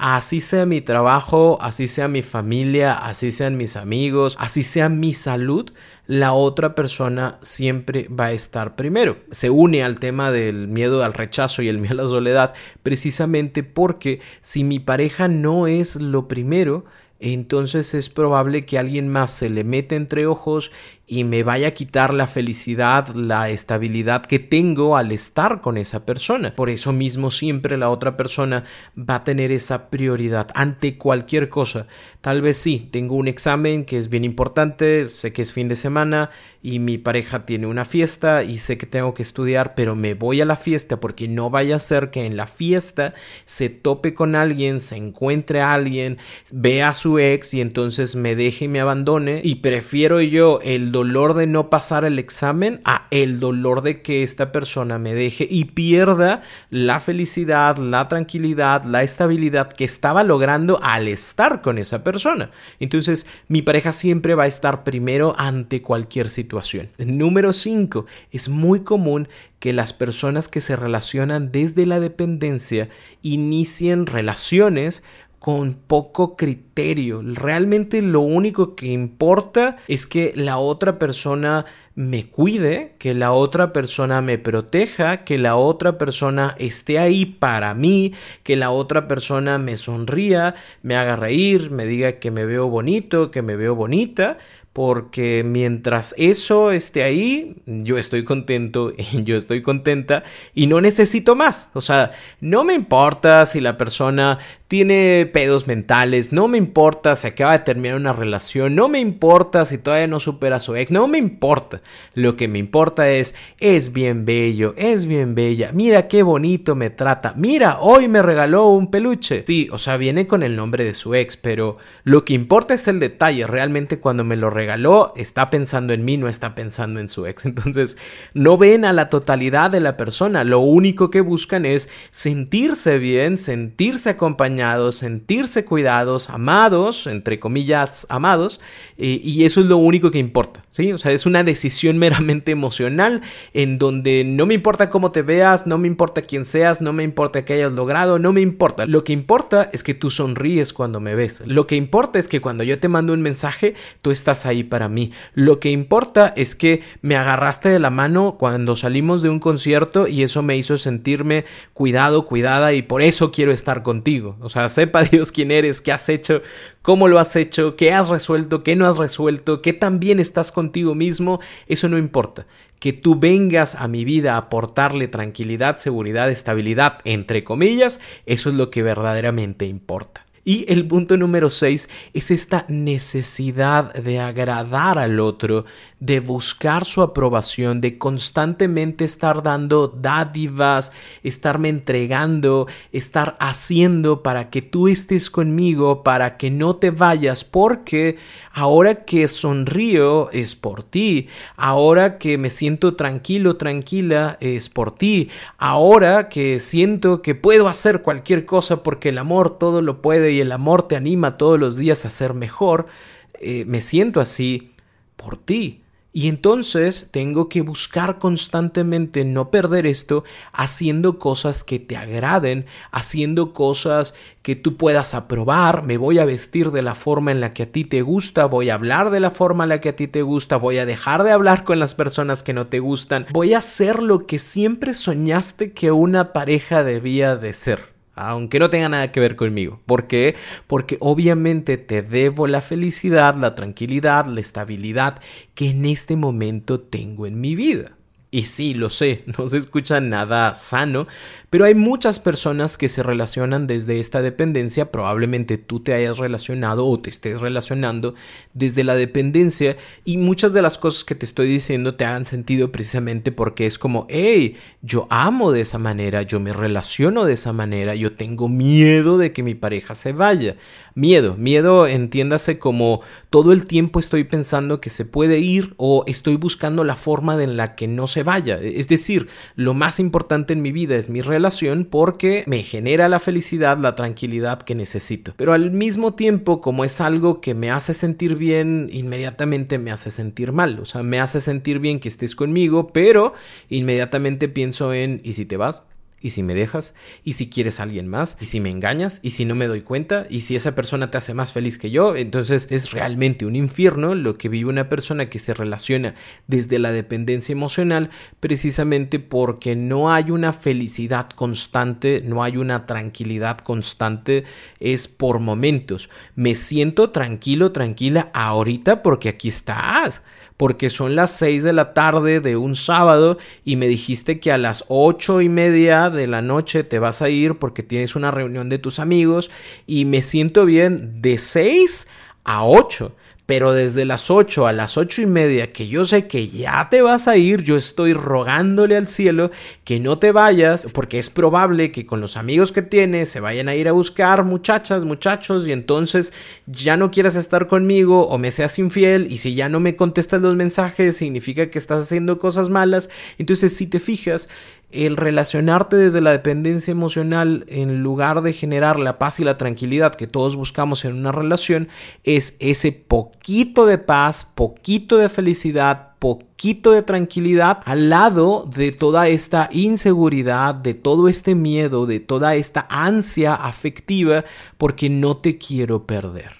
así 0.00 0.40
sea 0.40 0.64
mi 0.64 0.80
trabajo, 0.80 1.58
así 1.60 1.86
sea 1.86 2.08
mi 2.08 2.22
familia, 2.22 2.94
así 2.94 3.32
sean 3.32 3.58
mis 3.58 3.76
amigos, 3.76 4.34
así 4.40 4.62
sea 4.62 4.88
mi 4.88 5.12
salud, 5.12 5.72
la 6.06 6.32
otra 6.32 6.74
persona 6.74 7.38
siempre 7.42 8.08
va 8.08 8.26
a 8.26 8.32
estar 8.32 8.76
primero. 8.76 9.18
Se 9.30 9.50
une 9.50 9.84
al 9.84 10.00
tema 10.00 10.30
del 10.30 10.68
miedo 10.68 11.04
al 11.04 11.12
rechazo 11.12 11.60
y 11.60 11.68
el 11.68 11.76
miedo 11.76 12.00
a 12.00 12.04
la 12.04 12.08
soledad 12.08 12.54
precisamente 12.82 13.62
porque 13.62 14.20
si 14.40 14.64
mi 14.64 14.78
pareja 14.78 15.28
no 15.28 15.66
es 15.66 15.96
lo 15.96 16.28
primero, 16.28 16.86
entonces 17.18 17.92
es 17.92 18.08
probable 18.08 18.64
que 18.64 18.78
alguien 18.78 19.06
más 19.06 19.30
se 19.30 19.50
le 19.50 19.64
meta 19.64 19.96
entre 19.96 20.26
ojos 20.26 20.72
y 21.12 21.24
me 21.24 21.42
vaya 21.42 21.66
a 21.66 21.70
quitar 21.72 22.14
la 22.14 22.28
felicidad, 22.28 23.08
la 23.16 23.50
estabilidad 23.50 24.24
que 24.24 24.38
tengo 24.38 24.96
al 24.96 25.10
estar 25.10 25.60
con 25.60 25.76
esa 25.76 26.06
persona. 26.06 26.54
Por 26.54 26.70
eso 26.70 26.92
mismo 26.92 27.32
siempre 27.32 27.76
la 27.76 27.90
otra 27.90 28.16
persona 28.16 28.62
va 28.96 29.16
a 29.16 29.24
tener 29.24 29.50
esa 29.50 29.90
prioridad 29.90 30.50
ante 30.54 30.98
cualquier 30.98 31.48
cosa. 31.48 31.88
Tal 32.20 32.42
vez 32.42 32.58
sí, 32.58 32.88
tengo 32.92 33.16
un 33.16 33.26
examen 33.26 33.86
que 33.86 33.98
es 33.98 34.08
bien 34.08 34.24
importante, 34.24 35.08
sé 35.08 35.32
que 35.32 35.42
es 35.42 35.52
fin 35.52 35.66
de 35.68 35.74
semana 35.74 36.30
y 36.62 36.78
mi 36.78 36.96
pareja 36.96 37.44
tiene 37.44 37.66
una 37.66 37.84
fiesta 37.84 38.44
y 38.44 38.58
sé 38.58 38.78
que 38.78 38.86
tengo 38.86 39.12
que 39.12 39.24
estudiar, 39.24 39.74
pero 39.74 39.96
me 39.96 40.14
voy 40.14 40.40
a 40.40 40.44
la 40.44 40.56
fiesta 40.56 41.00
porque 41.00 41.26
no 41.26 41.50
vaya 41.50 41.74
a 41.74 41.80
ser 41.80 42.10
que 42.10 42.24
en 42.24 42.36
la 42.36 42.46
fiesta 42.46 43.14
se 43.46 43.68
tope 43.68 44.14
con 44.14 44.36
alguien, 44.36 44.80
se 44.80 44.96
encuentre 44.96 45.60
a 45.60 45.74
alguien, 45.74 46.18
vea 46.52 46.90
a 46.90 46.94
su 46.94 47.18
ex 47.18 47.52
y 47.54 47.62
entonces 47.62 48.14
me 48.14 48.36
deje 48.36 48.66
y 48.66 48.68
me 48.68 48.80
abandone 48.80 49.40
y 49.42 49.56
prefiero 49.56 50.20
yo 50.20 50.60
el 50.62 50.92
de 51.04 51.46
no 51.46 51.70
pasar 51.70 52.04
el 52.04 52.18
examen 52.18 52.80
a 52.84 53.06
el 53.10 53.40
dolor 53.40 53.82
de 53.82 54.02
que 54.02 54.22
esta 54.22 54.52
persona 54.52 54.98
me 54.98 55.14
deje 55.14 55.46
y 55.50 55.66
pierda 55.66 56.42
la 56.70 57.00
felicidad, 57.00 57.78
la 57.78 58.08
tranquilidad, 58.08 58.84
la 58.84 59.02
estabilidad 59.02 59.72
que 59.72 59.84
estaba 59.84 60.24
logrando 60.24 60.78
al 60.82 61.08
estar 61.08 61.62
con 61.62 61.78
esa 61.78 62.04
persona. 62.04 62.50
Entonces, 62.80 63.26
mi 63.48 63.62
pareja 63.62 63.92
siempre 63.92 64.34
va 64.34 64.44
a 64.44 64.48
estar 64.48 64.84
primero 64.84 65.34
ante 65.38 65.82
cualquier 65.82 66.28
situación. 66.28 66.90
Número 66.98 67.52
5. 67.52 68.06
Es 68.30 68.48
muy 68.48 68.80
común 68.80 69.28
que 69.58 69.72
las 69.72 69.92
personas 69.92 70.48
que 70.48 70.60
se 70.60 70.76
relacionan 70.76 71.52
desde 71.52 71.86
la 71.86 72.00
dependencia 72.00 72.88
inicien 73.22 74.06
relaciones 74.06 75.02
con 75.40 75.72
poco 75.74 76.36
criterio. 76.36 77.22
Realmente 77.24 78.02
lo 78.02 78.20
único 78.20 78.76
que 78.76 78.88
importa 78.88 79.78
es 79.88 80.06
que 80.06 80.32
la 80.36 80.58
otra 80.58 80.98
persona 80.98 81.64
me 82.00 82.24
cuide, 82.24 82.94
que 82.98 83.12
la 83.12 83.32
otra 83.32 83.74
persona 83.74 84.22
me 84.22 84.38
proteja, 84.38 85.18
que 85.18 85.36
la 85.36 85.56
otra 85.56 85.98
persona 85.98 86.56
esté 86.58 86.98
ahí 86.98 87.26
para 87.26 87.74
mí, 87.74 88.14
que 88.42 88.56
la 88.56 88.70
otra 88.70 89.06
persona 89.06 89.58
me 89.58 89.76
sonría, 89.76 90.54
me 90.82 90.96
haga 90.96 91.16
reír, 91.16 91.70
me 91.70 91.84
diga 91.84 92.12
que 92.12 92.30
me 92.30 92.46
veo 92.46 92.70
bonito, 92.70 93.30
que 93.30 93.42
me 93.42 93.54
veo 93.54 93.74
bonita, 93.74 94.38
porque 94.72 95.42
mientras 95.44 96.14
eso 96.16 96.70
esté 96.70 97.02
ahí, 97.02 97.56
yo 97.66 97.98
estoy 97.98 98.24
contento, 98.24 98.92
yo 99.12 99.36
estoy 99.36 99.62
contenta 99.62 100.22
y 100.54 100.68
no 100.68 100.80
necesito 100.80 101.34
más. 101.34 101.70
O 101.74 101.80
sea, 101.80 102.12
no 102.40 102.64
me 102.64 102.74
importa 102.74 103.44
si 103.46 103.60
la 103.60 103.76
persona 103.76 104.38
tiene 104.68 105.28
pedos 105.32 105.66
mentales, 105.66 106.32
no 106.32 106.46
me 106.46 106.56
importa 106.56 107.16
si 107.16 107.26
acaba 107.26 107.52
de 107.52 107.64
terminar 107.64 107.96
una 107.96 108.12
relación, 108.12 108.76
no 108.76 108.88
me 108.88 109.00
importa 109.00 109.64
si 109.64 109.78
todavía 109.78 110.06
no 110.06 110.20
supera 110.20 110.56
a 110.56 110.60
su 110.60 110.76
ex, 110.76 110.90
no 110.92 111.08
me 111.08 111.18
importa. 111.18 111.82
Lo 112.14 112.36
que 112.36 112.48
me 112.48 112.58
importa 112.58 113.08
es, 113.08 113.34
es 113.58 113.92
bien 113.92 114.24
bello, 114.24 114.74
es 114.76 115.06
bien 115.06 115.34
bella, 115.34 115.70
mira 115.72 116.08
qué 116.08 116.22
bonito 116.22 116.74
me 116.74 116.90
trata, 116.90 117.34
mira, 117.36 117.78
hoy 117.80 118.08
me 118.08 118.22
regaló 118.22 118.68
un 118.68 118.90
peluche. 118.90 119.44
Sí, 119.46 119.68
o 119.70 119.78
sea, 119.78 119.96
viene 119.96 120.26
con 120.26 120.42
el 120.42 120.56
nombre 120.56 120.84
de 120.84 120.94
su 120.94 121.14
ex, 121.14 121.36
pero 121.36 121.76
lo 122.04 122.24
que 122.24 122.34
importa 122.34 122.74
es 122.74 122.88
el 122.88 123.00
detalle, 123.00 123.46
realmente 123.46 124.00
cuando 124.00 124.24
me 124.24 124.36
lo 124.36 124.50
regaló, 124.50 125.12
está 125.16 125.50
pensando 125.50 125.92
en 125.92 126.04
mí, 126.04 126.16
no 126.16 126.28
está 126.28 126.54
pensando 126.54 127.00
en 127.00 127.08
su 127.08 127.26
ex. 127.26 127.44
Entonces, 127.50 127.96
no 128.34 128.58
ven 128.58 128.84
a 128.84 128.92
la 128.92 129.08
totalidad 129.08 129.70
de 129.70 129.80
la 129.80 129.96
persona, 129.96 130.44
lo 130.44 130.60
único 130.60 131.10
que 131.10 131.20
buscan 131.20 131.64
es 131.64 131.88
sentirse 132.10 132.98
bien, 132.98 133.38
sentirse 133.38 134.10
acompañados, 134.10 134.96
sentirse 134.96 135.64
cuidados, 135.64 136.30
amados, 136.30 137.06
entre 137.06 137.38
comillas, 137.38 138.06
amados, 138.08 138.60
eh, 138.98 139.20
y 139.22 139.44
eso 139.44 139.60
es 139.60 139.66
lo 139.66 139.76
único 139.76 140.10
que 140.10 140.18
importa, 140.18 140.62
¿sí? 140.70 140.92
O 140.92 140.98
sea, 140.98 141.12
es 141.12 141.26
una 141.26 141.44
decisión 141.44 141.69
meramente 141.98 142.52
emocional 142.52 143.22
en 143.54 143.78
donde 143.78 144.24
no 144.24 144.46
me 144.46 144.54
importa 144.54 144.90
cómo 144.90 145.12
te 145.12 145.22
veas, 145.22 145.66
no 145.66 145.78
me 145.78 145.88
importa 145.88 146.22
quién 146.22 146.46
seas, 146.46 146.80
no 146.80 146.92
me 146.92 147.02
importa 147.02 147.44
qué 147.44 147.54
hayas 147.54 147.72
logrado, 147.72 148.18
no 148.18 148.32
me 148.32 148.40
importa. 148.40 148.86
Lo 148.86 149.04
que 149.04 149.12
importa 149.12 149.70
es 149.72 149.82
que 149.82 149.94
tú 149.94 150.10
sonríes 150.10 150.72
cuando 150.72 151.00
me 151.00 151.14
ves. 151.14 151.42
Lo 151.46 151.66
que 151.66 151.76
importa 151.76 152.18
es 152.18 152.28
que 152.28 152.40
cuando 152.40 152.64
yo 152.64 152.78
te 152.78 152.88
mando 152.88 153.12
un 153.12 153.22
mensaje, 153.22 153.74
tú 154.02 154.10
estás 154.10 154.46
ahí 154.46 154.64
para 154.64 154.88
mí. 154.88 155.12
Lo 155.34 155.60
que 155.60 155.70
importa 155.70 156.32
es 156.36 156.54
que 156.54 156.82
me 157.02 157.16
agarraste 157.16 157.68
de 157.68 157.78
la 157.78 157.90
mano 157.90 158.36
cuando 158.38 158.76
salimos 158.76 159.22
de 159.22 159.28
un 159.28 159.40
concierto 159.40 160.06
y 160.06 160.22
eso 160.22 160.42
me 160.42 160.56
hizo 160.56 160.78
sentirme 160.78 161.44
cuidado, 161.72 162.26
cuidada 162.26 162.72
y 162.72 162.82
por 162.82 163.02
eso 163.02 163.30
quiero 163.32 163.52
estar 163.52 163.82
contigo. 163.82 164.36
O 164.40 164.48
sea, 164.48 164.68
sepa 164.68 165.04
Dios 165.10 165.32
quién 165.32 165.50
eres, 165.50 165.80
qué 165.80 165.92
has 165.92 166.08
hecho, 166.08 166.42
cómo 166.82 167.08
lo 167.08 167.18
has 167.18 167.36
hecho, 167.36 167.76
qué 167.76 167.92
has 167.92 168.08
resuelto, 168.08 168.62
qué 168.62 168.76
no 168.76 168.86
has 168.86 168.96
resuelto, 168.96 169.60
qué 169.62 169.72
tan 169.72 170.00
bien 170.00 170.20
estás 170.20 170.52
contigo 170.52 170.94
mismo, 170.94 171.40
eso 171.66 171.88
no 171.88 171.98
importa. 171.98 172.46
Que 172.78 172.92
tú 172.92 173.18
vengas 173.18 173.74
a 173.74 173.88
mi 173.88 174.04
vida 174.04 174.34
a 174.34 174.38
aportarle 174.38 175.08
tranquilidad, 175.08 175.78
seguridad, 175.78 176.30
estabilidad, 176.30 176.98
entre 177.04 177.44
comillas, 177.44 178.00
eso 178.26 178.48
es 178.50 178.54
lo 178.54 178.70
que 178.70 178.82
verdaderamente 178.82 179.66
importa. 179.66 180.24
Y 180.50 180.64
el 180.66 180.84
punto 180.88 181.16
número 181.16 181.48
6 181.48 181.88
es 182.12 182.32
esta 182.32 182.64
necesidad 182.66 183.94
de 183.94 184.18
agradar 184.18 184.98
al 184.98 185.20
otro, 185.20 185.64
de 186.00 186.18
buscar 186.18 186.84
su 186.86 187.02
aprobación, 187.02 187.80
de 187.80 187.98
constantemente 187.98 189.04
estar 189.04 189.44
dando 189.44 189.86
dádivas, 189.86 190.90
estarme 191.22 191.68
entregando, 191.68 192.66
estar 192.90 193.36
haciendo 193.38 194.24
para 194.24 194.50
que 194.50 194.60
tú 194.60 194.88
estés 194.88 195.30
conmigo, 195.30 196.02
para 196.02 196.36
que 196.36 196.50
no 196.50 196.74
te 196.74 196.90
vayas, 196.90 197.44
porque 197.44 198.16
ahora 198.52 199.04
que 199.04 199.28
sonrío 199.28 200.32
es 200.32 200.56
por 200.56 200.82
ti, 200.82 201.28
ahora 201.56 202.18
que 202.18 202.38
me 202.38 202.50
siento 202.50 202.96
tranquilo, 202.96 203.56
tranquila 203.56 204.36
es 204.40 204.68
por 204.68 204.96
ti, 204.96 205.30
ahora 205.58 206.28
que 206.28 206.58
siento 206.58 207.22
que 207.22 207.36
puedo 207.36 207.68
hacer 207.68 208.02
cualquier 208.02 208.46
cosa 208.46 208.82
porque 208.82 209.10
el 209.10 209.18
amor 209.18 209.56
todo 209.56 209.80
lo 209.80 210.02
puede 210.02 210.32
y 210.32 210.39
el 210.40 210.52
amor 210.52 210.88
te 210.88 210.96
anima 210.96 211.36
todos 211.36 211.58
los 211.58 211.76
días 211.76 212.04
a 212.04 212.10
ser 212.10 212.34
mejor, 212.34 212.86
eh, 213.34 213.64
me 213.66 213.80
siento 213.80 214.20
así 214.20 214.72
por 215.16 215.36
ti. 215.36 215.82
Y 216.12 216.26
entonces 216.26 217.10
tengo 217.12 217.48
que 217.48 217.60
buscar 217.60 218.18
constantemente 218.18 219.24
no 219.24 219.50
perder 219.50 219.86
esto 219.86 220.24
haciendo 220.52 221.20
cosas 221.20 221.62
que 221.62 221.78
te 221.78 221.96
agraden, 221.96 222.66
haciendo 222.90 223.52
cosas 223.52 224.14
que 224.42 224.56
tú 224.56 224.76
puedas 224.76 225.14
aprobar, 225.14 225.84
me 225.84 225.98
voy 225.98 226.18
a 226.18 226.24
vestir 226.24 226.72
de 226.72 226.82
la 226.82 226.96
forma 226.96 227.30
en 227.30 227.40
la 227.40 227.52
que 227.52 227.62
a 227.62 227.70
ti 227.70 227.84
te 227.84 228.02
gusta, 228.02 228.46
voy 228.46 228.70
a 228.70 228.74
hablar 228.74 229.10
de 229.10 229.20
la 229.20 229.30
forma 229.30 229.62
en 229.62 229.68
la 229.68 229.80
que 229.80 229.90
a 229.90 229.96
ti 229.96 230.08
te 230.08 230.22
gusta, 230.22 230.56
voy 230.56 230.78
a 230.78 230.86
dejar 230.86 231.22
de 231.22 231.30
hablar 231.30 231.62
con 231.62 231.78
las 231.78 231.94
personas 231.94 232.42
que 232.42 232.54
no 232.54 232.66
te 232.66 232.80
gustan, 232.80 233.26
voy 233.32 233.54
a 233.54 233.58
hacer 233.58 234.02
lo 234.02 234.26
que 234.26 234.40
siempre 234.40 234.94
soñaste 234.94 235.70
que 235.72 235.92
una 235.92 236.32
pareja 236.32 236.82
debía 236.82 237.36
de 237.36 237.52
ser 237.52 237.99
aunque 238.14 238.58
no 238.58 238.70
tenga 238.70 238.88
nada 238.88 239.12
que 239.12 239.20
ver 239.20 239.36
conmigo. 239.36 239.80
¿Por 239.86 240.06
qué? 240.06 240.34
Porque 240.66 240.96
obviamente 241.00 241.76
te 241.78 242.02
debo 242.02 242.46
la 242.46 242.60
felicidad, 242.60 243.34
la 243.36 243.54
tranquilidad, 243.54 244.26
la 244.26 244.40
estabilidad 244.40 245.20
que 245.54 245.70
en 245.70 245.86
este 245.86 246.16
momento 246.16 246.80
tengo 246.80 247.26
en 247.26 247.40
mi 247.40 247.54
vida. 247.54 247.96
Y 248.32 248.42
sí, 248.42 248.74
lo 248.74 248.90
sé, 248.90 249.24
no 249.38 249.48
se 249.48 249.58
escucha 249.58 250.00
nada 250.00 250.54
sano, 250.54 251.08
pero 251.50 251.64
hay 251.64 251.74
muchas 251.74 252.20
personas 252.20 252.78
que 252.78 252.88
se 252.88 253.02
relacionan 253.02 253.66
desde 253.66 253.98
esta 253.98 254.22
dependencia, 254.22 254.92
probablemente 254.92 255.58
tú 255.58 255.80
te 255.80 255.94
hayas 255.94 256.18
relacionado 256.18 256.86
o 256.86 257.00
te 257.00 257.10
estés 257.10 257.40
relacionando 257.40 258.14
desde 258.54 258.84
la 258.84 258.94
dependencia 258.94 259.76
y 260.04 260.16
muchas 260.16 260.52
de 260.52 260.62
las 260.62 260.78
cosas 260.78 261.02
que 261.02 261.16
te 261.16 261.26
estoy 261.26 261.48
diciendo 261.48 261.96
te 261.96 262.04
hagan 262.04 262.24
sentido 262.24 262.70
precisamente 262.70 263.32
porque 263.32 263.66
es 263.66 263.78
como, 263.78 264.06
hey, 264.08 264.56
yo 264.80 265.08
amo 265.10 265.50
de 265.50 265.62
esa 265.62 265.78
manera, 265.78 266.22
yo 266.22 266.38
me 266.38 266.52
relaciono 266.52 267.24
de 267.24 267.32
esa 267.32 267.52
manera, 267.52 267.96
yo 267.96 268.12
tengo 268.12 268.48
miedo 268.48 269.18
de 269.18 269.32
que 269.32 269.42
mi 269.42 269.54
pareja 269.54 269.96
se 269.96 270.12
vaya. 270.12 270.56
Miedo, 270.94 271.36
miedo 271.36 271.86
entiéndase 271.86 272.58
como 272.58 273.00
todo 273.30 273.52
el 273.52 273.64
tiempo 273.66 273.98
estoy 273.98 274.24
pensando 274.24 274.80
que 274.80 274.90
se 274.90 275.04
puede 275.04 275.38
ir 275.38 275.74
o 275.76 276.04
estoy 276.06 276.36
buscando 276.36 276.84
la 276.84 276.96
forma 276.96 277.40
en 277.42 277.56
la 277.56 277.74
que 277.74 277.88
no 277.88 278.06
se 278.06 278.19
vaya. 278.22 278.58
Es 278.60 278.88
decir, 278.88 279.28
lo 279.56 279.74
más 279.74 280.00
importante 280.00 280.52
en 280.52 280.62
mi 280.62 280.72
vida 280.72 280.96
es 280.96 281.08
mi 281.08 281.20
relación 281.20 281.84
porque 281.84 282.44
me 282.46 282.62
genera 282.62 283.08
la 283.08 283.20
felicidad, 283.20 283.78
la 283.78 283.94
tranquilidad 283.94 284.62
que 284.62 284.74
necesito. 284.74 285.34
Pero 285.36 285.52
al 285.52 285.70
mismo 285.70 286.14
tiempo, 286.14 286.60
como 286.60 286.84
es 286.84 287.00
algo 287.00 287.40
que 287.40 287.54
me 287.54 287.70
hace 287.70 287.94
sentir 287.94 288.36
bien, 288.36 288.88
inmediatamente 288.92 289.78
me 289.78 289.90
hace 289.90 290.10
sentir 290.10 290.52
mal. 290.52 290.78
O 290.80 290.84
sea, 290.84 291.02
me 291.02 291.20
hace 291.20 291.40
sentir 291.40 291.78
bien 291.78 292.00
que 292.00 292.08
estés 292.08 292.34
conmigo, 292.34 292.88
pero 292.92 293.34
inmediatamente 293.68 294.48
pienso 294.48 294.92
en, 294.92 295.20
¿y 295.24 295.34
si 295.34 295.44
te 295.44 295.56
vas? 295.56 295.86
¿Y 296.22 296.30
si 296.30 296.42
me 296.42 296.54
dejas? 296.54 296.94
¿Y 297.24 297.32
si 297.32 297.48
quieres 297.48 297.80
a 297.80 297.84
alguien 297.84 298.06
más? 298.06 298.36
¿Y 298.40 298.44
si 298.44 298.60
me 298.60 298.68
engañas? 298.68 299.20
¿Y 299.22 299.30
si 299.30 299.46
no 299.46 299.54
me 299.54 299.66
doy 299.66 299.80
cuenta? 299.80 300.26
¿Y 300.28 300.42
si 300.42 300.54
esa 300.54 300.74
persona 300.74 301.10
te 301.10 301.16
hace 301.16 301.32
más 301.32 301.52
feliz 301.52 301.78
que 301.78 301.90
yo? 301.90 302.14
Entonces 302.14 302.68
es 302.70 302.90
realmente 302.90 303.46
un 303.46 303.56
infierno 303.56 304.14
lo 304.14 304.36
que 304.36 304.50
vive 304.50 304.68
una 304.68 304.88
persona 304.90 305.30
que 305.30 305.38
se 305.38 305.54
relaciona 305.54 306.14
desde 306.46 306.78
la 306.78 306.92
dependencia 306.92 307.52
emocional 307.52 308.10
precisamente 308.38 309.18
porque 309.18 309.76
no 309.76 310.12
hay 310.12 310.30
una 310.30 310.52
felicidad 310.52 311.30
constante, 311.30 312.22
no 312.24 312.42
hay 312.42 312.58
una 312.58 312.84
tranquilidad 312.84 313.58
constante, 313.58 314.44
es 314.78 315.08
por 315.08 315.38
momentos. 315.38 316.10
Me 316.34 316.54
siento 316.54 317.10
tranquilo, 317.10 317.72
tranquila 317.72 318.30
ahorita 318.34 319.02
porque 319.02 319.30
aquí 319.30 319.48
estás 319.48 320.22
porque 320.60 320.90
son 320.90 321.16
las 321.16 321.30
6 321.38 321.62
de 321.62 321.72
la 321.72 321.94
tarde 321.94 322.40
de 322.40 322.58
un 322.58 322.76
sábado 322.76 323.38
y 323.64 323.76
me 323.76 323.88
dijiste 323.88 324.40
que 324.40 324.52
a 324.52 324.58
las 324.58 324.84
ocho 324.88 325.40
y 325.40 325.48
media 325.48 326.10
de 326.10 326.26
la 326.26 326.42
noche 326.42 326.84
te 326.84 326.98
vas 326.98 327.22
a 327.22 327.30
ir 327.30 327.54
porque 327.54 327.82
tienes 327.82 328.14
una 328.14 328.30
reunión 328.30 328.68
de 328.68 328.76
tus 328.76 328.98
amigos 328.98 329.50
y 329.86 330.04
me 330.04 330.20
siento 330.20 330.66
bien 330.66 331.22
de 331.22 331.38
6 331.38 332.08
a 332.44 332.66
8 332.66 333.10
pero 333.50 333.72
desde 333.72 334.04
las 334.04 334.30
8 334.30 334.68
a 334.68 334.72
las 334.72 334.96
ocho 334.96 335.22
y 335.22 335.26
media, 335.26 335.72
que 335.72 335.88
yo 335.88 336.04
sé 336.04 336.28
que 336.28 336.46
ya 336.46 336.88
te 336.88 337.02
vas 337.02 337.26
a 337.26 337.36
ir, 337.36 337.64
yo 337.64 337.76
estoy 337.76 338.12
rogándole 338.12 338.96
al 338.96 339.08
cielo 339.08 339.50
que 339.82 339.98
no 339.98 340.20
te 340.20 340.30
vayas, 340.30 340.86
porque 340.92 341.18
es 341.18 341.30
probable 341.30 341.90
que 341.90 342.06
con 342.06 342.20
los 342.20 342.36
amigos 342.36 342.70
que 342.70 342.82
tienes 342.82 343.28
se 343.28 343.40
vayan 343.40 343.68
a 343.68 343.74
ir 343.74 343.88
a 343.88 343.92
buscar 343.92 344.44
muchachas, 344.44 345.04
muchachos, 345.04 345.66
y 345.66 345.72
entonces 345.72 346.32
ya 346.66 346.96
no 346.96 347.10
quieras 347.10 347.34
estar 347.34 347.66
conmigo 347.66 348.28
o 348.28 348.38
me 348.38 348.52
seas 348.52 348.78
infiel, 348.78 349.26
y 349.28 349.38
si 349.38 349.56
ya 349.56 349.68
no 349.68 349.80
me 349.80 349.96
contestas 349.96 350.40
los 350.40 350.54
mensajes, 350.54 351.16
significa 351.16 351.70
que 351.70 351.80
estás 351.80 352.04
haciendo 352.04 352.38
cosas 352.38 352.68
malas. 352.68 353.10
Entonces, 353.36 353.76
si 353.76 353.88
te 353.88 353.98
fijas, 353.98 354.48
el 354.92 355.16
relacionarte 355.16 355.96
desde 355.96 356.20
la 356.20 356.32
dependencia 356.32 356.92
emocional 356.92 357.64
en 357.68 358.02
lugar 358.02 358.42
de 358.42 358.52
generar 358.52 358.98
la 358.98 359.18
paz 359.18 359.40
y 359.40 359.44
la 359.44 359.58
tranquilidad 359.58 360.14
que 360.14 360.26
todos 360.26 360.56
buscamos 360.56 361.04
en 361.04 361.16
una 361.16 361.32
relación 361.32 361.88
es 362.24 362.56
ese 362.58 362.92
poquito 362.92 363.86
de 363.86 363.98
paz, 363.98 364.44
poquito 364.54 365.16
de 365.16 365.28
felicidad, 365.28 366.10
poquito 366.18 366.92
de 366.92 367.02
tranquilidad 367.02 367.80
al 367.86 368.10
lado 368.10 368.68
de 368.72 368.92
toda 368.92 369.28
esta 369.28 369.68
inseguridad, 369.72 370.74
de 370.74 370.94
todo 370.94 371.28
este 371.28 371.54
miedo, 371.54 372.06
de 372.06 372.20
toda 372.20 372.54
esta 372.54 372.86
ansia 372.90 373.54
afectiva 373.54 374.44
porque 374.76 375.08
no 375.08 375.38
te 375.38 375.58
quiero 375.58 376.06
perder. 376.06 376.59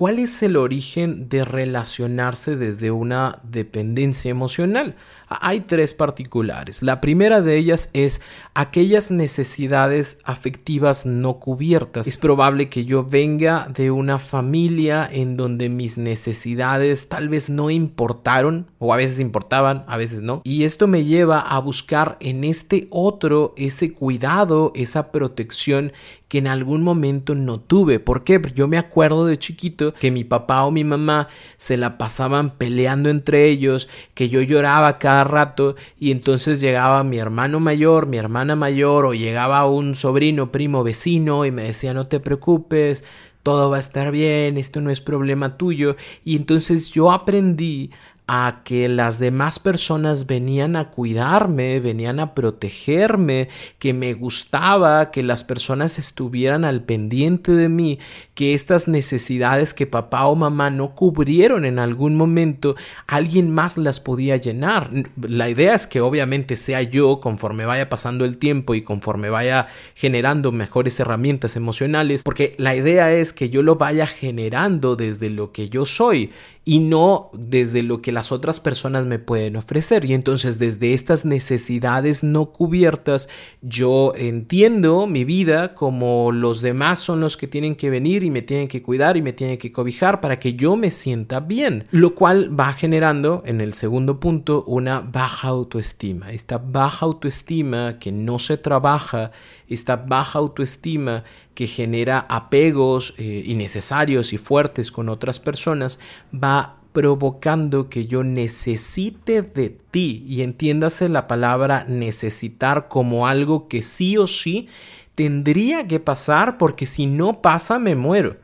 ¿Cuál 0.00 0.18
es 0.18 0.42
el 0.42 0.56
origen 0.56 1.28
de 1.28 1.44
relacionarse 1.44 2.56
desde 2.56 2.90
una 2.90 3.38
dependencia 3.42 4.30
emocional? 4.30 4.96
Hay 5.28 5.60
tres 5.60 5.92
particulares. 5.92 6.82
La 6.82 7.02
primera 7.02 7.42
de 7.42 7.58
ellas 7.58 7.90
es 7.92 8.22
aquellas 8.54 9.10
necesidades 9.10 10.18
afectivas 10.24 11.04
no 11.04 11.38
cubiertas. 11.38 12.08
Es 12.08 12.16
probable 12.16 12.70
que 12.70 12.86
yo 12.86 13.04
venga 13.04 13.68
de 13.68 13.90
una 13.90 14.18
familia 14.18 15.06
en 15.12 15.36
donde 15.36 15.68
mis 15.68 15.98
necesidades 15.98 17.10
tal 17.10 17.28
vez 17.28 17.50
no 17.50 17.68
importaron 17.68 18.70
o 18.78 18.94
a 18.94 18.96
veces 18.96 19.20
importaban, 19.20 19.84
a 19.86 19.98
veces 19.98 20.22
no. 20.22 20.40
Y 20.44 20.64
esto 20.64 20.88
me 20.88 21.04
lleva 21.04 21.40
a 21.40 21.58
buscar 21.58 22.16
en 22.20 22.44
este 22.44 22.88
otro 22.90 23.52
ese 23.58 23.92
cuidado, 23.92 24.72
esa 24.74 25.12
protección 25.12 25.92
que 26.30 26.38
en 26.38 26.46
algún 26.46 26.84
momento 26.84 27.34
no 27.34 27.58
tuve. 27.58 27.98
¿Por 27.98 28.22
qué? 28.22 28.40
Yo 28.54 28.68
me 28.68 28.78
acuerdo 28.78 29.26
de 29.26 29.36
chiquito 29.36 29.92
que 29.94 30.12
mi 30.12 30.22
papá 30.22 30.62
o 30.64 30.70
mi 30.70 30.84
mamá 30.84 31.26
se 31.58 31.76
la 31.76 31.98
pasaban 31.98 32.56
peleando 32.56 33.10
entre 33.10 33.48
ellos, 33.48 33.88
que 34.14 34.28
yo 34.28 34.40
lloraba 34.40 34.98
cada 34.98 35.24
rato 35.24 35.74
y 35.98 36.12
entonces 36.12 36.60
llegaba 36.60 37.02
mi 37.02 37.18
hermano 37.18 37.58
mayor, 37.58 38.06
mi 38.06 38.16
hermana 38.16 38.54
mayor 38.54 39.06
o 39.06 39.12
llegaba 39.12 39.66
un 39.66 39.96
sobrino, 39.96 40.52
primo, 40.52 40.84
vecino 40.84 41.46
y 41.46 41.50
me 41.50 41.64
decía 41.64 41.94
no 41.94 42.06
te 42.06 42.20
preocupes, 42.20 43.02
todo 43.42 43.68
va 43.68 43.78
a 43.78 43.80
estar 43.80 44.12
bien, 44.12 44.56
esto 44.56 44.80
no 44.80 44.90
es 44.90 45.00
problema 45.00 45.56
tuyo 45.56 45.96
y 46.24 46.36
entonces 46.36 46.92
yo 46.92 47.10
aprendí 47.10 47.90
a 48.32 48.60
que 48.62 48.88
las 48.88 49.18
demás 49.18 49.58
personas 49.58 50.28
venían 50.28 50.76
a 50.76 50.90
cuidarme, 50.90 51.80
venían 51.80 52.20
a 52.20 52.32
protegerme, 52.32 53.48
que 53.80 53.92
me 53.92 54.14
gustaba 54.14 55.10
que 55.10 55.24
las 55.24 55.42
personas 55.42 55.98
estuvieran 55.98 56.64
al 56.64 56.84
pendiente 56.84 57.50
de 57.50 57.68
mí, 57.68 57.98
que 58.34 58.54
estas 58.54 58.86
necesidades 58.86 59.74
que 59.74 59.88
papá 59.88 60.26
o 60.26 60.36
mamá 60.36 60.70
no 60.70 60.94
cubrieron 60.94 61.64
en 61.64 61.80
algún 61.80 62.14
momento, 62.14 62.76
alguien 63.08 63.50
más 63.52 63.76
las 63.76 63.98
podía 63.98 64.36
llenar. 64.36 64.92
La 65.20 65.48
idea 65.48 65.74
es 65.74 65.88
que 65.88 66.00
obviamente 66.00 66.54
sea 66.54 66.82
yo 66.82 67.18
conforme 67.18 67.66
vaya 67.66 67.88
pasando 67.88 68.24
el 68.24 68.38
tiempo 68.38 68.76
y 68.76 68.82
conforme 68.82 69.28
vaya 69.28 69.66
generando 69.96 70.52
mejores 70.52 71.00
herramientas 71.00 71.56
emocionales, 71.56 72.22
porque 72.22 72.54
la 72.58 72.76
idea 72.76 73.12
es 73.12 73.32
que 73.32 73.50
yo 73.50 73.64
lo 73.64 73.74
vaya 73.74 74.06
generando 74.06 74.94
desde 74.94 75.30
lo 75.30 75.50
que 75.50 75.68
yo 75.68 75.84
soy 75.84 76.30
y 76.64 76.78
no 76.78 77.30
desde 77.32 77.82
lo 77.82 78.00
que 78.02 78.12
las 78.20 78.32
otras 78.32 78.60
personas 78.60 79.06
me 79.06 79.18
pueden 79.18 79.56
ofrecer. 79.56 80.04
Y 80.04 80.12
entonces 80.12 80.58
desde 80.58 80.92
estas 80.92 81.24
necesidades 81.24 82.22
no 82.22 82.52
cubiertas 82.52 83.30
yo 83.62 84.12
entiendo 84.14 85.06
mi 85.06 85.24
vida 85.24 85.72
como 85.72 86.30
los 86.30 86.60
demás 86.60 86.98
son 86.98 87.22
los 87.22 87.38
que 87.38 87.46
tienen 87.46 87.76
que 87.76 87.88
venir 87.88 88.22
y 88.22 88.28
me 88.28 88.42
tienen 88.42 88.68
que 88.68 88.82
cuidar 88.82 89.16
y 89.16 89.22
me 89.22 89.32
tienen 89.32 89.56
que 89.56 89.72
cobijar 89.72 90.20
para 90.20 90.38
que 90.38 90.52
yo 90.52 90.76
me 90.76 90.90
sienta 90.90 91.40
bien. 91.40 91.86
Lo 91.92 92.14
cual 92.14 92.52
va 92.60 92.74
generando 92.74 93.42
en 93.46 93.62
el 93.62 93.72
segundo 93.72 94.20
punto 94.20 94.64
una 94.66 95.00
baja 95.00 95.48
autoestima. 95.48 96.30
Esta 96.30 96.58
baja 96.58 97.06
autoestima 97.06 97.98
que 97.98 98.12
no 98.12 98.38
se 98.38 98.58
trabaja, 98.58 99.30
esta 99.66 99.96
baja 99.96 100.40
autoestima 100.40 101.24
que 101.54 101.66
genera 101.66 102.26
apegos 102.28 103.14
eh, 103.16 103.44
innecesarios 103.46 104.34
y 104.34 104.36
fuertes 104.36 104.92
con 104.92 105.08
otras 105.08 105.40
personas, 105.40 105.98
va 106.34 106.79
provocando 106.92 107.88
que 107.88 108.06
yo 108.06 108.22
necesite 108.22 109.42
de 109.42 109.70
ti. 109.90 110.24
Y 110.26 110.42
entiéndase 110.42 111.08
la 111.08 111.26
palabra 111.26 111.84
necesitar 111.88 112.88
como 112.88 113.26
algo 113.26 113.68
que 113.68 113.82
sí 113.82 114.16
o 114.16 114.26
sí 114.26 114.68
tendría 115.14 115.86
que 115.86 116.00
pasar 116.00 116.58
porque 116.58 116.86
si 116.86 117.06
no 117.06 117.42
pasa 117.42 117.78
me 117.78 117.94
muero. 117.94 118.36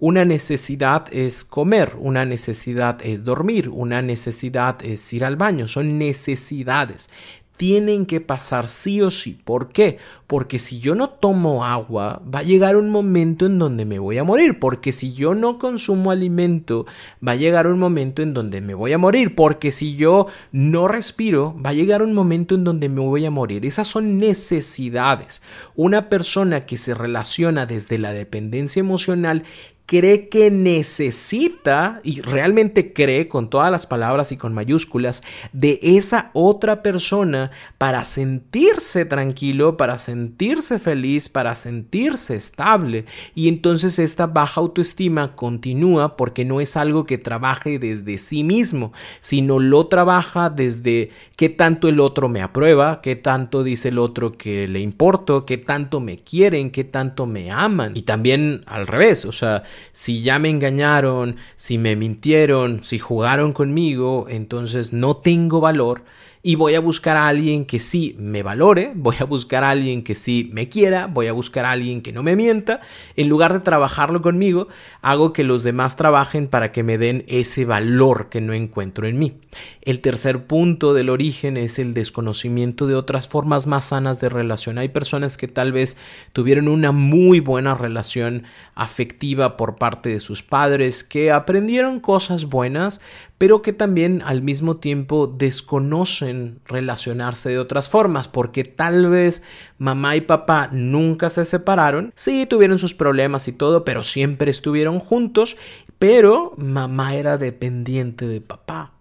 Una 0.00 0.24
necesidad 0.24 1.06
es 1.10 1.44
comer, 1.44 1.96
una 1.98 2.24
necesidad 2.24 3.00
es 3.02 3.24
dormir, 3.24 3.68
una 3.68 4.00
necesidad 4.00 4.76
es 4.84 5.12
ir 5.12 5.24
al 5.24 5.34
baño, 5.34 5.66
son 5.66 5.98
necesidades 5.98 7.10
tienen 7.58 8.06
que 8.06 8.22
pasar 8.22 8.68
sí 8.68 9.02
o 9.02 9.10
sí. 9.10 9.38
¿Por 9.44 9.68
qué? 9.68 9.98
Porque 10.28 10.58
si 10.60 10.78
yo 10.78 10.94
no 10.94 11.10
tomo 11.10 11.64
agua, 11.64 12.22
va 12.32 12.38
a 12.38 12.44
llegar 12.44 12.76
un 12.76 12.88
momento 12.88 13.46
en 13.46 13.58
donde 13.58 13.84
me 13.84 13.98
voy 13.98 14.16
a 14.16 14.24
morir. 14.24 14.60
Porque 14.60 14.92
si 14.92 15.12
yo 15.12 15.34
no 15.34 15.58
consumo 15.58 16.12
alimento, 16.12 16.86
va 17.26 17.32
a 17.32 17.36
llegar 17.36 17.66
un 17.66 17.78
momento 17.80 18.22
en 18.22 18.32
donde 18.32 18.60
me 18.60 18.74
voy 18.74 18.92
a 18.92 18.98
morir. 18.98 19.34
Porque 19.34 19.72
si 19.72 19.96
yo 19.96 20.28
no 20.52 20.86
respiro, 20.86 21.56
va 21.60 21.70
a 21.70 21.74
llegar 21.74 22.02
un 22.02 22.14
momento 22.14 22.54
en 22.54 22.62
donde 22.62 22.88
me 22.88 23.00
voy 23.00 23.26
a 23.26 23.30
morir. 23.30 23.66
Esas 23.66 23.88
son 23.88 24.18
necesidades. 24.18 25.42
Una 25.74 26.08
persona 26.08 26.64
que 26.64 26.78
se 26.78 26.94
relaciona 26.94 27.66
desde 27.66 27.98
la 27.98 28.12
dependencia 28.12 28.78
emocional 28.78 29.42
cree 29.88 30.28
que 30.28 30.50
necesita, 30.50 32.02
y 32.04 32.20
realmente 32.20 32.92
cree 32.92 33.26
con 33.26 33.48
todas 33.48 33.70
las 33.70 33.86
palabras 33.86 34.32
y 34.32 34.36
con 34.36 34.52
mayúsculas, 34.52 35.22
de 35.54 35.80
esa 35.82 36.30
otra 36.34 36.82
persona 36.82 37.50
para 37.78 38.04
sentirse 38.04 39.06
tranquilo, 39.06 39.78
para 39.78 39.96
sentirse 39.96 40.78
feliz, 40.78 41.30
para 41.30 41.54
sentirse 41.54 42.36
estable. 42.36 43.06
Y 43.34 43.48
entonces 43.48 43.98
esta 43.98 44.26
baja 44.26 44.60
autoestima 44.60 45.34
continúa 45.34 46.18
porque 46.18 46.44
no 46.44 46.60
es 46.60 46.76
algo 46.76 47.06
que 47.06 47.16
trabaje 47.16 47.78
desde 47.78 48.18
sí 48.18 48.44
mismo, 48.44 48.92
sino 49.22 49.58
lo 49.58 49.86
trabaja 49.86 50.50
desde 50.50 51.12
qué 51.34 51.48
tanto 51.48 51.88
el 51.88 52.00
otro 52.00 52.28
me 52.28 52.42
aprueba, 52.42 53.00
qué 53.00 53.16
tanto 53.16 53.62
dice 53.62 53.88
el 53.88 53.98
otro 53.98 54.32
que 54.32 54.68
le 54.68 54.80
importo, 54.80 55.46
qué 55.46 55.56
tanto 55.56 55.98
me 56.00 56.18
quieren, 56.18 56.70
qué 56.70 56.84
tanto 56.84 57.24
me 57.24 57.50
aman. 57.50 57.92
Y 57.94 58.02
también 58.02 58.64
al 58.66 58.86
revés, 58.86 59.24
o 59.24 59.32
sea, 59.32 59.62
si 59.92 60.22
ya 60.22 60.38
me 60.38 60.48
engañaron, 60.48 61.36
si 61.56 61.78
me 61.78 61.96
mintieron, 61.96 62.82
si 62.84 62.98
jugaron 62.98 63.52
conmigo, 63.52 64.26
entonces 64.28 64.92
no 64.92 65.16
tengo 65.16 65.60
valor 65.60 66.02
y 66.42 66.54
voy 66.54 66.74
a 66.74 66.80
buscar 66.80 67.16
a 67.16 67.28
alguien 67.28 67.64
que 67.64 67.80
sí 67.80 68.14
me 68.18 68.42
valore, 68.42 68.92
voy 68.94 69.16
a 69.20 69.24
buscar 69.24 69.64
a 69.64 69.70
alguien 69.70 70.02
que 70.02 70.14
sí 70.14 70.50
me 70.52 70.68
quiera, 70.68 71.06
voy 71.06 71.26
a 71.26 71.32
buscar 71.32 71.64
a 71.64 71.72
alguien 71.72 72.00
que 72.00 72.12
no 72.12 72.22
me 72.22 72.36
mienta. 72.36 72.80
En 73.16 73.28
lugar 73.28 73.52
de 73.52 73.60
trabajarlo 73.60 74.22
conmigo, 74.22 74.68
hago 75.02 75.32
que 75.32 75.44
los 75.44 75.62
demás 75.62 75.96
trabajen 75.96 76.48
para 76.48 76.72
que 76.72 76.82
me 76.82 76.98
den 76.98 77.24
ese 77.26 77.64
valor 77.64 78.28
que 78.28 78.40
no 78.40 78.52
encuentro 78.52 79.06
en 79.06 79.18
mí. 79.18 79.40
El 79.82 80.00
tercer 80.00 80.46
punto 80.46 80.94
del 80.94 81.10
origen 81.10 81.56
es 81.56 81.78
el 81.78 81.94
desconocimiento 81.94 82.86
de 82.86 82.94
otras 82.94 83.28
formas 83.28 83.66
más 83.66 83.86
sanas 83.86 84.20
de 84.20 84.28
relación. 84.28 84.78
Hay 84.78 84.88
personas 84.88 85.36
que 85.36 85.48
tal 85.48 85.72
vez 85.72 85.96
tuvieron 86.32 86.68
una 86.68 86.92
muy 86.92 87.40
buena 87.40 87.74
relación 87.74 88.44
afectiva 88.74 89.56
por 89.56 89.76
parte 89.76 90.10
de 90.10 90.18
sus 90.18 90.42
padres, 90.42 91.04
que 91.04 91.32
aprendieron 91.32 92.00
cosas 92.00 92.46
buenas, 92.46 93.00
pero 93.38 93.62
que 93.62 93.72
también 93.72 94.22
al 94.24 94.42
mismo 94.42 94.76
tiempo 94.76 95.26
desconocen 95.28 96.60
relacionarse 96.66 97.48
de 97.50 97.58
otras 97.58 97.88
formas, 97.88 98.28
porque 98.28 98.64
tal 98.64 99.08
vez 99.08 99.42
mamá 99.78 100.16
y 100.16 100.20
papá 100.20 100.68
nunca 100.72 101.30
se 101.30 101.44
separaron, 101.44 102.12
sí 102.16 102.46
tuvieron 102.46 102.78
sus 102.78 102.94
problemas 102.94 103.48
y 103.48 103.52
todo, 103.52 103.84
pero 103.84 104.02
siempre 104.02 104.50
estuvieron 104.50 104.98
juntos, 104.98 105.56
pero 105.98 106.52
mamá 106.56 107.14
era 107.14 107.38
dependiente 107.38 108.26
de 108.26 108.40
papá. 108.40 108.97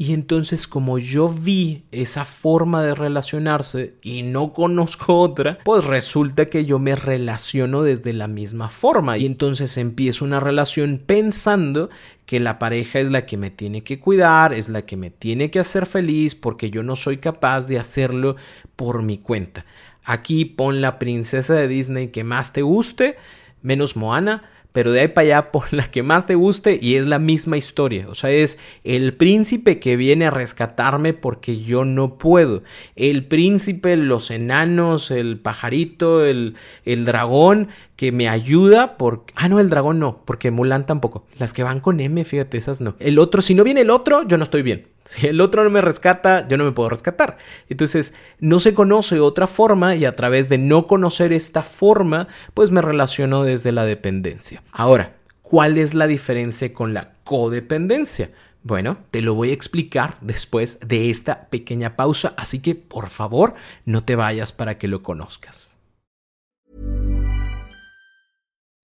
Y 0.00 0.14
entonces 0.14 0.66
como 0.66 0.98
yo 0.98 1.28
vi 1.28 1.84
esa 1.92 2.24
forma 2.24 2.82
de 2.82 2.94
relacionarse 2.94 3.96
y 4.00 4.22
no 4.22 4.54
conozco 4.54 5.18
otra, 5.18 5.58
pues 5.62 5.84
resulta 5.84 6.46
que 6.46 6.64
yo 6.64 6.78
me 6.78 6.96
relaciono 6.96 7.82
desde 7.82 8.14
la 8.14 8.26
misma 8.26 8.70
forma. 8.70 9.18
Y 9.18 9.26
entonces 9.26 9.76
empiezo 9.76 10.24
una 10.24 10.40
relación 10.40 11.02
pensando 11.04 11.90
que 12.24 12.40
la 12.40 12.58
pareja 12.58 13.00
es 13.00 13.10
la 13.10 13.26
que 13.26 13.36
me 13.36 13.50
tiene 13.50 13.82
que 13.82 14.00
cuidar, 14.00 14.54
es 14.54 14.70
la 14.70 14.86
que 14.86 14.96
me 14.96 15.10
tiene 15.10 15.50
que 15.50 15.60
hacer 15.60 15.84
feliz 15.84 16.34
porque 16.34 16.70
yo 16.70 16.82
no 16.82 16.96
soy 16.96 17.18
capaz 17.18 17.66
de 17.66 17.78
hacerlo 17.78 18.36
por 18.76 19.02
mi 19.02 19.18
cuenta. 19.18 19.66
Aquí 20.02 20.46
pon 20.46 20.80
la 20.80 20.98
princesa 20.98 21.52
de 21.52 21.68
Disney 21.68 22.08
que 22.08 22.24
más 22.24 22.54
te 22.54 22.62
guste, 22.62 23.18
menos 23.60 23.96
Moana 23.96 24.44
pero 24.72 24.92
de 24.92 25.00
ahí 25.00 25.08
para 25.08 25.24
allá 25.24 25.52
por 25.52 25.72
la 25.72 25.90
que 25.90 26.02
más 26.02 26.26
te 26.26 26.34
guste 26.34 26.78
y 26.80 26.96
es 26.96 27.06
la 27.06 27.18
misma 27.18 27.56
historia. 27.56 28.08
O 28.08 28.14
sea, 28.14 28.30
es 28.30 28.58
el 28.84 29.14
príncipe 29.14 29.78
que 29.78 29.96
viene 29.96 30.26
a 30.26 30.30
rescatarme 30.30 31.12
porque 31.12 31.58
yo 31.58 31.84
no 31.84 32.18
puedo. 32.18 32.62
El 32.96 33.24
príncipe, 33.26 33.96
los 33.96 34.30
enanos, 34.30 35.10
el 35.10 35.38
pajarito, 35.38 36.24
el, 36.24 36.54
el 36.84 37.04
dragón 37.04 37.68
que 37.96 38.12
me 38.12 38.28
ayuda 38.28 38.96
por... 38.96 39.24
Ah, 39.34 39.48
no, 39.48 39.60
el 39.60 39.68
dragón 39.68 39.98
no, 39.98 40.22
porque 40.24 40.50
Mulan 40.50 40.86
tampoco. 40.86 41.26
Las 41.38 41.52
que 41.52 41.62
van 41.62 41.80
con 41.80 42.00
M, 42.00 42.24
fíjate, 42.24 42.56
esas 42.56 42.80
no. 42.80 42.94
El 42.98 43.18
otro, 43.18 43.42
si 43.42 43.54
no 43.54 43.64
viene 43.64 43.82
el 43.82 43.90
otro, 43.90 44.26
yo 44.26 44.38
no 44.38 44.44
estoy 44.44 44.62
bien. 44.62 44.86
Si 45.10 45.26
el 45.26 45.40
otro 45.40 45.64
no 45.64 45.70
me 45.70 45.80
rescata, 45.80 46.46
yo 46.46 46.56
no 46.56 46.62
me 46.62 46.70
puedo 46.70 46.88
rescatar. 46.88 47.36
Entonces, 47.68 48.14
no 48.38 48.60
se 48.60 48.74
conoce 48.74 49.18
otra 49.18 49.48
forma 49.48 49.96
y 49.96 50.04
a 50.04 50.14
través 50.14 50.48
de 50.48 50.56
no 50.56 50.86
conocer 50.86 51.32
esta 51.32 51.64
forma, 51.64 52.28
pues 52.54 52.70
me 52.70 52.80
relaciono 52.80 53.42
desde 53.42 53.72
la 53.72 53.84
dependencia. 53.84 54.62
Ahora, 54.70 55.16
¿cuál 55.42 55.78
es 55.78 55.94
la 55.94 56.06
diferencia 56.06 56.72
con 56.72 56.94
la 56.94 57.14
codependencia? 57.24 58.30
Bueno, 58.62 58.98
te 59.10 59.20
lo 59.20 59.34
voy 59.34 59.50
a 59.50 59.54
explicar 59.54 60.16
después 60.20 60.78
de 60.78 61.10
esta 61.10 61.48
pequeña 61.48 61.96
pausa, 61.96 62.32
así 62.36 62.60
que 62.60 62.76
por 62.76 63.08
favor 63.08 63.54
no 63.84 64.04
te 64.04 64.14
vayas 64.14 64.52
para 64.52 64.78
que 64.78 64.86
lo 64.86 65.02
conozcas. 65.02 65.70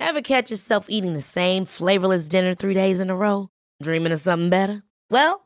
Ever 0.00 0.22
catch 0.22 0.50
yourself 0.50 0.86
eating 0.88 1.14
the 1.14 1.22
same 1.22 1.66
flavorless 1.66 2.28
dinner 2.28 2.56
three 2.56 2.74
days 2.74 3.00
in 3.00 3.10
a 3.10 3.14
row? 3.14 3.48
Dreaming 3.80 4.12
of 4.12 4.20
something 4.20 4.50
better? 4.50 4.82
Well, 5.08 5.45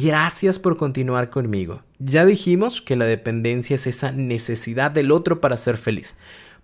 Gracias 0.00 0.60
por 0.60 0.76
continuar 0.76 1.28
conmigo. 1.28 1.82
Ya 1.98 2.24
dijimos 2.24 2.80
que 2.80 2.94
la 2.94 3.04
dependencia 3.04 3.74
es 3.74 3.88
esa 3.88 4.12
necesidad 4.12 4.92
del 4.92 5.10
otro 5.10 5.40
para 5.40 5.56
ser 5.56 5.76
feliz. 5.76 6.14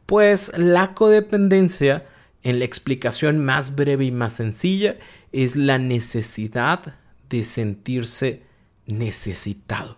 Pues 0.06 0.52
la 0.56 0.94
codependencia, 0.94 2.06
en 2.44 2.60
la 2.60 2.64
explicación 2.64 3.44
más 3.44 3.74
breve 3.74 4.04
y 4.04 4.12
más 4.12 4.34
sencilla, 4.34 4.98
es 5.32 5.56
la 5.56 5.78
necesidad 5.78 6.94
de 7.28 7.42
sentirse 7.42 8.42
necesitado. 8.86 9.96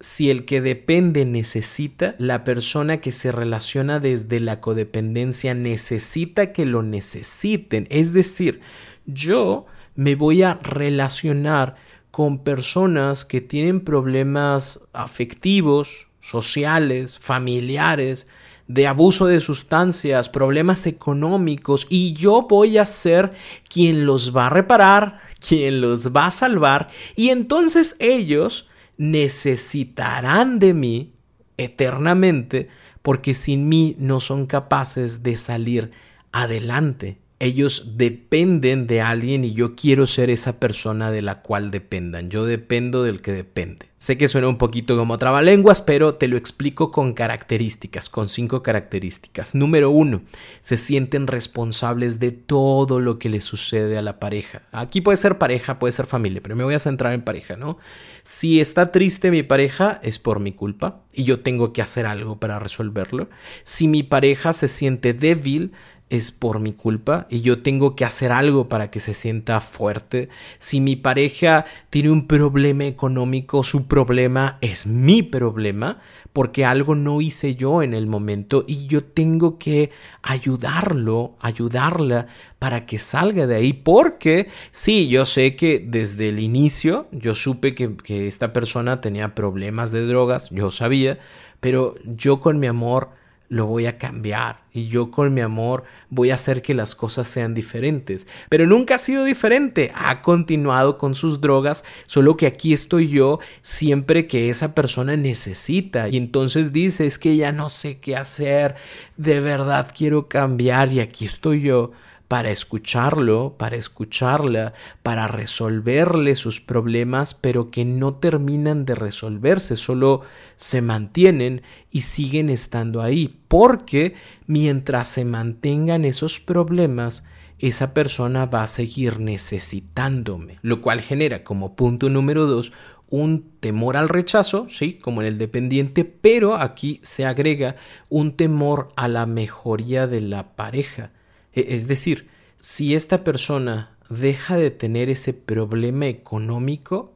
Si 0.00 0.28
el 0.28 0.44
que 0.44 0.60
depende 0.60 1.24
necesita, 1.24 2.16
la 2.18 2.42
persona 2.42 2.96
que 2.96 3.12
se 3.12 3.30
relaciona 3.30 4.00
desde 4.00 4.40
la 4.40 4.60
codependencia 4.60 5.54
necesita 5.54 6.52
que 6.52 6.66
lo 6.66 6.82
necesiten. 6.82 7.86
Es 7.90 8.12
decir, 8.12 8.60
yo 9.06 9.66
me 9.94 10.16
voy 10.16 10.42
a 10.42 10.54
relacionar 10.54 11.76
con 12.16 12.38
personas 12.38 13.26
que 13.26 13.42
tienen 13.42 13.82
problemas 13.82 14.80
afectivos, 14.94 16.08
sociales, 16.18 17.18
familiares, 17.18 18.26
de 18.68 18.86
abuso 18.86 19.26
de 19.26 19.42
sustancias, 19.42 20.30
problemas 20.30 20.86
económicos, 20.86 21.86
y 21.90 22.14
yo 22.14 22.46
voy 22.48 22.78
a 22.78 22.86
ser 22.86 23.34
quien 23.68 24.06
los 24.06 24.34
va 24.34 24.46
a 24.46 24.48
reparar, 24.48 25.18
quien 25.46 25.82
los 25.82 26.10
va 26.10 26.28
a 26.28 26.30
salvar, 26.30 26.88
y 27.16 27.28
entonces 27.28 27.96
ellos 27.98 28.66
necesitarán 28.96 30.58
de 30.58 30.72
mí 30.72 31.12
eternamente, 31.58 32.70
porque 33.02 33.34
sin 33.34 33.68
mí 33.68 33.94
no 33.98 34.20
son 34.20 34.46
capaces 34.46 35.22
de 35.22 35.36
salir 35.36 35.90
adelante 36.32 37.18
ellos 37.38 37.96
dependen 37.96 38.86
de 38.86 39.02
alguien 39.02 39.44
y 39.44 39.52
yo 39.52 39.76
quiero 39.76 40.06
ser 40.06 40.30
esa 40.30 40.58
persona 40.58 41.10
de 41.10 41.22
la 41.22 41.42
cual 41.42 41.70
dependan. 41.70 42.30
Yo 42.30 42.44
dependo 42.44 43.02
del 43.02 43.20
que 43.20 43.32
depende. 43.32 43.86
Sé 43.98 44.16
que 44.16 44.28
suena 44.28 44.46
un 44.46 44.56
poquito 44.56 44.96
como 44.96 45.18
trabalenguas, 45.18 45.82
pero 45.82 46.14
te 46.14 46.28
lo 46.28 46.36
explico 46.36 46.92
con 46.92 47.12
características, 47.12 48.08
con 48.08 48.28
cinco 48.28 48.62
características. 48.62 49.54
Número 49.54 49.90
uno, 49.90 50.22
se 50.62 50.76
sienten 50.76 51.26
responsables 51.26 52.20
de 52.20 52.30
todo 52.30 53.00
lo 53.00 53.18
que 53.18 53.28
le 53.28 53.40
sucede 53.40 53.98
a 53.98 54.02
la 54.02 54.20
pareja. 54.20 54.62
Aquí 54.70 55.00
puede 55.00 55.16
ser 55.16 55.38
pareja, 55.38 55.78
puede 55.78 55.92
ser 55.92 56.06
familia, 56.06 56.40
pero 56.42 56.54
me 56.54 56.62
voy 56.62 56.74
a 56.74 56.78
centrar 56.78 57.14
en 57.14 57.22
pareja, 57.22 57.56
¿no? 57.56 57.78
Si 58.22 58.60
está 58.60 58.92
triste 58.92 59.30
mi 59.30 59.42
pareja, 59.42 59.98
es 60.02 60.18
por 60.18 60.40
mi 60.40 60.52
culpa 60.52 61.02
y 61.12 61.24
yo 61.24 61.40
tengo 61.40 61.72
que 61.72 61.82
hacer 61.82 62.06
algo 62.06 62.38
para 62.38 62.58
resolverlo. 62.58 63.28
Si 63.64 63.88
mi 63.88 64.02
pareja 64.02 64.52
se 64.52 64.68
siente 64.68 65.14
débil, 65.14 65.72
es 66.08 66.30
por 66.30 66.60
mi 66.60 66.72
culpa 66.72 67.26
y 67.30 67.40
yo 67.40 67.62
tengo 67.62 67.96
que 67.96 68.04
hacer 68.04 68.30
algo 68.30 68.68
para 68.68 68.90
que 68.90 69.00
se 69.00 69.12
sienta 69.12 69.60
fuerte. 69.60 70.28
Si 70.60 70.80
mi 70.80 70.94
pareja 70.94 71.64
tiene 71.90 72.10
un 72.10 72.28
problema 72.28 72.84
económico, 72.84 73.64
su 73.64 73.86
problema 73.88 74.58
es 74.60 74.86
mi 74.86 75.22
problema 75.22 75.98
porque 76.32 76.64
algo 76.64 76.94
no 76.94 77.20
hice 77.20 77.56
yo 77.56 77.82
en 77.82 77.92
el 77.92 78.06
momento 78.06 78.64
y 78.68 78.86
yo 78.86 79.02
tengo 79.02 79.58
que 79.58 79.90
ayudarlo, 80.22 81.34
ayudarla 81.40 82.28
para 82.60 82.86
que 82.86 82.98
salga 82.98 83.46
de 83.46 83.56
ahí 83.56 83.72
porque 83.72 84.48
sí, 84.70 85.08
yo 85.08 85.26
sé 85.26 85.56
que 85.56 85.84
desde 85.84 86.28
el 86.28 86.38
inicio 86.38 87.08
yo 87.10 87.34
supe 87.34 87.74
que, 87.74 87.96
que 87.96 88.28
esta 88.28 88.52
persona 88.52 89.00
tenía 89.00 89.34
problemas 89.34 89.90
de 89.90 90.06
drogas, 90.06 90.50
yo 90.50 90.70
sabía, 90.70 91.18
pero 91.58 91.96
yo 92.04 92.38
con 92.38 92.60
mi 92.60 92.68
amor 92.68 93.10
lo 93.48 93.66
voy 93.66 93.86
a 93.86 93.98
cambiar 93.98 94.60
y 94.72 94.88
yo 94.88 95.10
con 95.10 95.32
mi 95.32 95.40
amor 95.40 95.84
voy 96.10 96.30
a 96.30 96.34
hacer 96.34 96.62
que 96.62 96.74
las 96.74 96.94
cosas 96.94 97.28
sean 97.28 97.54
diferentes. 97.54 98.26
Pero 98.48 98.66
nunca 98.66 98.96
ha 98.96 98.98
sido 98.98 99.24
diferente, 99.24 99.92
ha 99.94 100.22
continuado 100.22 100.98
con 100.98 101.14
sus 101.14 101.40
drogas, 101.40 101.84
solo 102.06 102.36
que 102.36 102.46
aquí 102.46 102.72
estoy 102.72 103.08
yo 103.08 103.38
siempre 103.62 104.26
que 104.26 104.50
esa 104.50 104.74
persona 104.74 105.16
necesita 105.16 106.08
y 106.08 106.16
entonces 106.16 106.72
dice 106.72 107.06
es 107.06 107.18
que 107.18 107.36
ya 107.36 107.52
no 107.52 107.70
sé 107.70 107.98
qué 107.98 108.16
hacer, 108.16 108.74
de 109.16 109.40
verdad 109.40 109.92
quiero 109.96 110.28
cambiar 110.28 110.92
y 110.92 111.00
aquí 111.00 111.24
estoy 111.24 111.62
yo 111.62 111.92
para 112.28 112.50
escucharlo, 112.50 113.56
para 113.56 113.76
escucharla, 113.76 114.74
para 115.02 115.28
resolverle 115.28 116.34
sus 116.34 116.60
problemas, 116.60 117.34
pero 117.34 117.70
que 117.70 117.84
no 117.84 118.14
terminan 118.14 118.84
de 118.84 118.94
resolverse, 118.94 119.76
solo 119.76 120.22
se 120.56 120.82
mantienen 120.82 121.62
y 121.90 122.02
siguen 122.02 122.50
estando 122.50 123.00
ahí, 123.02 123.40
porque 123.48 124.14
mientras 124.46 125.08
se 125.08 125.24
mantengan 125.24 126.04
esos 126.04 126.40
problemas, 126.40 127.24
esa 127.58 127.94
persona 127.94 128.46
va 128.46 128.64
a 128.64 128.66
seguir 128.66 129.18
necesitándome, 129.18 130.58
lo 130.62 130.82
cual 130.82 131.00
genera 131.00 131.42
como 131.44 131.74
punto 131.74 132.10
número 132.10 132.46
dos 132.46 132.72
un 133.08 133.52
temor 133.60 133.96
al 133.96 134.08
rechazo, 134.08 134.66
sí, 134.68 134.94
como 134.94 135.20
en 135.20 135.28
el 135.28 135.38
dependiente, 135.38 136.04
pero 136.04 136.56
aquí 136.56 137.00
se 137.02 137.24
agrega 137.24 137.76
un 138.10 138.36
temor 138.36 138.92
a 138.96 139.06
la 139.08 139.26
mejoría 139.26 140.06
de 140.06 140.20
la 140.20 140.56
pareja. 140.56 141.12
E, 141.56 141.74
es 141.76 141.88
decir, 141.88 142.28
si 142.60 142.94
esta 142.94 143.24
persona 143.24 143.96
deja 144.08 144.56
de 144.56 144.70
tener 144.70 145.08
ese 145.10 145.32
problema 145.32 146.06
económico, 146.06 147.14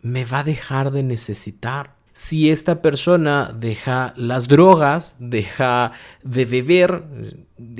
me 0.00 0.24
va 0.24 0.40
a 0.40 0.44
dejar 0.44 0.90
de 0.90 1.04
necesitar. 1.04 1.94
Si 2.12 2.50
esta 2.50 2.82
persona 2.82 3.52
deja 3.54 4.14
las 4.16 4.48
drogas, 4.48 5.16
deja 5.18 5.92
de 6.22 6.44
beber, 6.44 7.04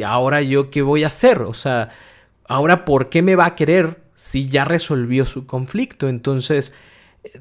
ahora 0.05 0.43
yo 0.43 0.71
qué 0.71 0.83
voy 0.83 1.05
a 1.05 1.09
hacer? 1.09 1.43
O 1.43 1.55
sea, 1.55 1.91
ahora 2.49 2.85
¿por 2.85 3.09
qué 3.09 3.23
me 3.23 3.37
va 3.37 3.47
a 3.47 3.55
querer 3.55 4.03
si 4.17 4.49
ya 4.49 4.65
resolvió 4.65 5.25
su 5.25 5.47
conflicto? 5.47 6.09
Entonces, 6.09 6.75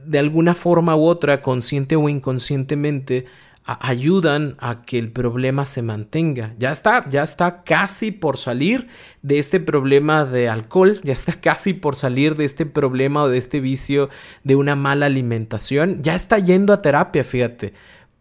de 0.05 0.19
alguna 0.19 0.53
forma 0.53 0.95
u 0.95 1.05
otra, 1.05 1.41
consciente 1.41 1.95
o 1.95 2.09
inconscientemente, 2.09 3.25
ayudan 3.65 4.55
a 4.59 4.83
que 4.83 4.99
el 4.99 5.11
problema 5.11 5.65
se 5.65 5.81
mantenga. 5.81 6.53
Ya 6.59 6.71
está, 6.71 7.09
ya 7.09 7.23
está 7.23 7.63
casi 7.63 8.11
por 8.11 8.37
salir 8.37 8.87
de 9.21 9.39
este 9.39 9.59
problema 9.59 10.25
de 10.25 10.49
alcohol, 10.49 10.99
ya 11.03 11.13
está 11.13 11.33
casi 11.39 11.73
por 11.73 11.95
salir 11.95 12.35
de 12.35 12.45
este 12.45 12.65
problema 12.65 13.23
o 13.23 13.29
de 13.29 13.37
este 13.37 13.59
vicio 13.59 14.09
de 14.43 14.55
una 14.55 14.75
mala 14.75 15.05
alimentación, 15.05 16.01
ya 16.03 16.15
está 16.15 16.39
yendo 16.39 16.73
a 16.73 16.81
terapia, 16.81 17.23
fíjate. 17.23 17.73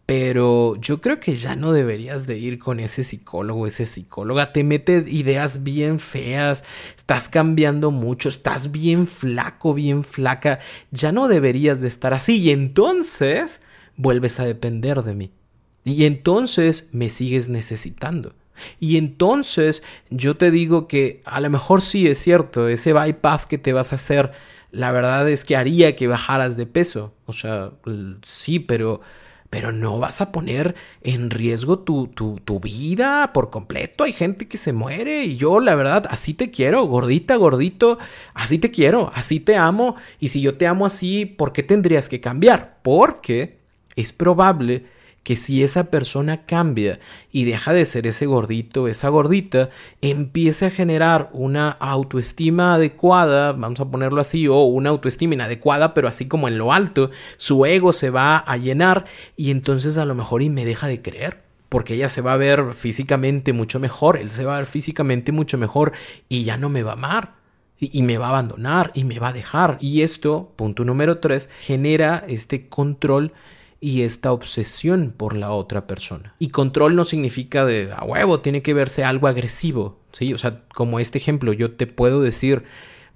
Pero 0.04 0.76
yo 0.76 1.00
creo 1.00 1.20
que 1.20 1.36
ya 1.36 1.54
no 1.54 1.72
deberías 1.72 2.26
de 2.26 2.36
ir 2.36 2.58
con 2.58 2.80
ese 2.80 3.04
psicólogo, 3.04 3.66
ese 3.66 3.86
psicóloga. 3.86 4.52
Te 4.52 4.64
mete 4.64 5.04
ideas 5.06 5.62
bien 5.62 6.00
feas, 6.00 6.64
estás 6.96 7.28
cambiando 7.28 7.92
mucho, 7.92 8.28
estás 8.28 8.72
bien 8.72 9.06
flaco, 9.06 9.74
bien 9.74 10.02
flaca. 10.02 10.58
Ya 10.90 11.12
no 11.12 11.28
deberías 11.28 11.80
de 11.80 11.88
estar 11.88 12.12
así. 12.14 12.40
Y 12.40 12.50
entonces 12.50 13.60
vuelves 14.02 14.40
a 14.40 14.44
depender 14.44 15.02
de 15.02 15.14
mí. 15.14 15.30
Y 15.84 16.04
entonces 16.04 16.88
me 16.92 17.08
sigues 17.08 17.48
necesitando. 17.48 18.34
Y 18.78 18.96
entonces 18.96 19.82
yo 20.10 20.36
te 20.36 20.50
digo 20.50 20.86
que 20.86 21.22
a 21.24 21.40
lo 21.40 21.50
mejor 21.50 21.80
sí 21.80 22.06
es 22.06 22.18
cierto, 22.18 22.68
ese 22.68 22.92
bypass 22.92 23.46
que 23.46 23.58
te 23.58 23.72
vas 23.72 23.92
a 23.92 23.96
hacer, 23.96 24.32
la 24.70 24.92
verdad 24.92 25.28
es 25.28 25.44
que 25.44 25.56
haría 25.56 25.96
que 25.96 26.06
bajaras 26.06 26.56
de 26.56 26.66
peso. 26.66 27.14
O 27.26 27.32
sea, 27.32 27.72
sí, 28.24 28.58
pero, 28.58 29.00
pero 29.50 29.72
no 29.72 29.98
vas 29.98 30.20
a 30.20 30.30
poner 30.30 30.74
en 31.00 31.30
riesgo 31.30 31.80
tu, 31.80 32.08
tu, 32.08 32.40
tu 32.44 32.60
vida 32.60 33.32
por 33.32 33.50
completo. 33.50 34.04
Hay 34.04 34.12
gente 34.12 34.46
que 34.46 34.58
se 34.58 34.72
muere 34.72 35.24
y 35.24 35.36
yo, 35.36 35.58
la 35.58 35.74
verdad, 35.74 36.06
así 36.10 36.34
te 36.34 36.50
quiero, 36.50 36.84
gordita, 36.84 37.36
gordito, 37.36 37.98
así 38.34 38.58
te 38.58 38.70
quiero, 38.70 39.10
así 39.14 39.40
te 39.40 39.56
amo. 39.56 39.96
Y 40.20 40.28
si 40.28 40.40
yo 40.40 40.56
te 40.56 40.66
amo 40.66 40.86
así, 40.86 41.26
¿por 41.26 41.52
qué 41.52 41.62
tendrías 41.62 42.08
que 42.08 42.20
cambiar? 42.20 42.78
Porque 42.82 43.61
es 43.96 44.12
probable 44.12 44.84
que 45.22 45.36
si 45.36 45.62
esa 45.62 45.84
persona 45.84 46.46
cambia 46.46 46.98
y 47.30 47.44
deja 47.44 47.72
de 47.72 47.86
ser 47.86 48.06
ese 48.06 48.26
gordito, 48.26 48.88
esa 48.88 49.08
gordita, 49.08 49.70
empiece 50.00 50.66
a 50.66 50.70
generar 50.70 51.30
una 51.32 51.70
autoestima 51.70 52.74
adecuada, 52.74 53.52
vamos 53.52 53.78
a 53.80 53.90
ponerlo 53.90 54.20
así, 54.20 54.48
o 54.48 54.62
una 54.62 54.90
autoestima 54.90 55.34
inadecuada, 55.34 55.94
pero 55.94 56.08
así 56.08 56.26
como 56.26 56.48
en 56.48 56.58
lo 56.58 56.72
alto, 56.72 57.10
su 57.36 57.64
ego 57.66 57.92
se 57.92 58.10
va 58.10 58.36
a 58.36 58.56
llenar 58.56 59.04
y 59.36 59.50
entonces 59.50 59.96
a 59.96 60.04
lo 60.04 60.14
mejor 60.14 60.42
y 60.42 60.50
me 60.50 60.64
deja 60.64 60.88
de 60.88 61.02
creer. 61.02 61.42
Porque 61.68 61.94
ella 61.94 62.10
se 62.10 62.20
va 62.20 62.34
a 62.34 62.36
ver 62.36 62.74
físicamente 62.74 63.54
mucho 63.54 63.80
mejor, 63.80 64.18
él 64.18 64.30
se 64.30 64.44
va 64.44 64.56
a 64.56 64.58
ver 64.58 64.66
físicamente 64.66 65.32
mucho 65.32 65.56
mejor 65.56 65.92
y 66.28 66.44
ya 66.44 66.58
no 66.58 66.68
me 66.68 66.82
va 66.82 66.90
a 66.90 66.94
amar 66.94 67.42
y, 67.78 68.02
me 68.02 68.18
va 68.18 68.26
a 68.26 68.30
abandonar 68.30 68.90
y 68.94 69.04
me 69.04 69.18
va 69.18 69.28
a 69.28 69.32
dejar. 69.32 69.78
Y 69.80 70.02
esto, 70.02 70.52
punto 70.54 70.84
número 70.84 71.18
tres, 71.18 71.48
genera 71.60 72.24
este 72.28 72.68
control 72.68 73.32
y 73.82 74.02
esta 74.02 74.30
obsesión 74.30 75.12
por 75.14 75.36
la 75.36 75.50
otra 75.50 75.88
persona. 75.88 76.36
Y 76.38 76.50
control 76.50 76.94
no 76.94 77.04
significa 77.04 77.64
de 77.64 77.92
a 77.92 78.04
huevo, 78.04 78.38
tiene 78.38 78.62
que 78.62 78.74
verse 78.74 79.02
algo 79.02 79.26
agresivo, 79.26 79.98
¿sí? 80.12 80.32
O 80.32 80.38
sea, 80.38 80.62
como 80.72 81.00
este 81.00 81.18
ejemplo, 81.18 81.52
yo 81.52 81.72
te 81.72 81.88
puedo 81.88 82.22
decir, 82.22 82.62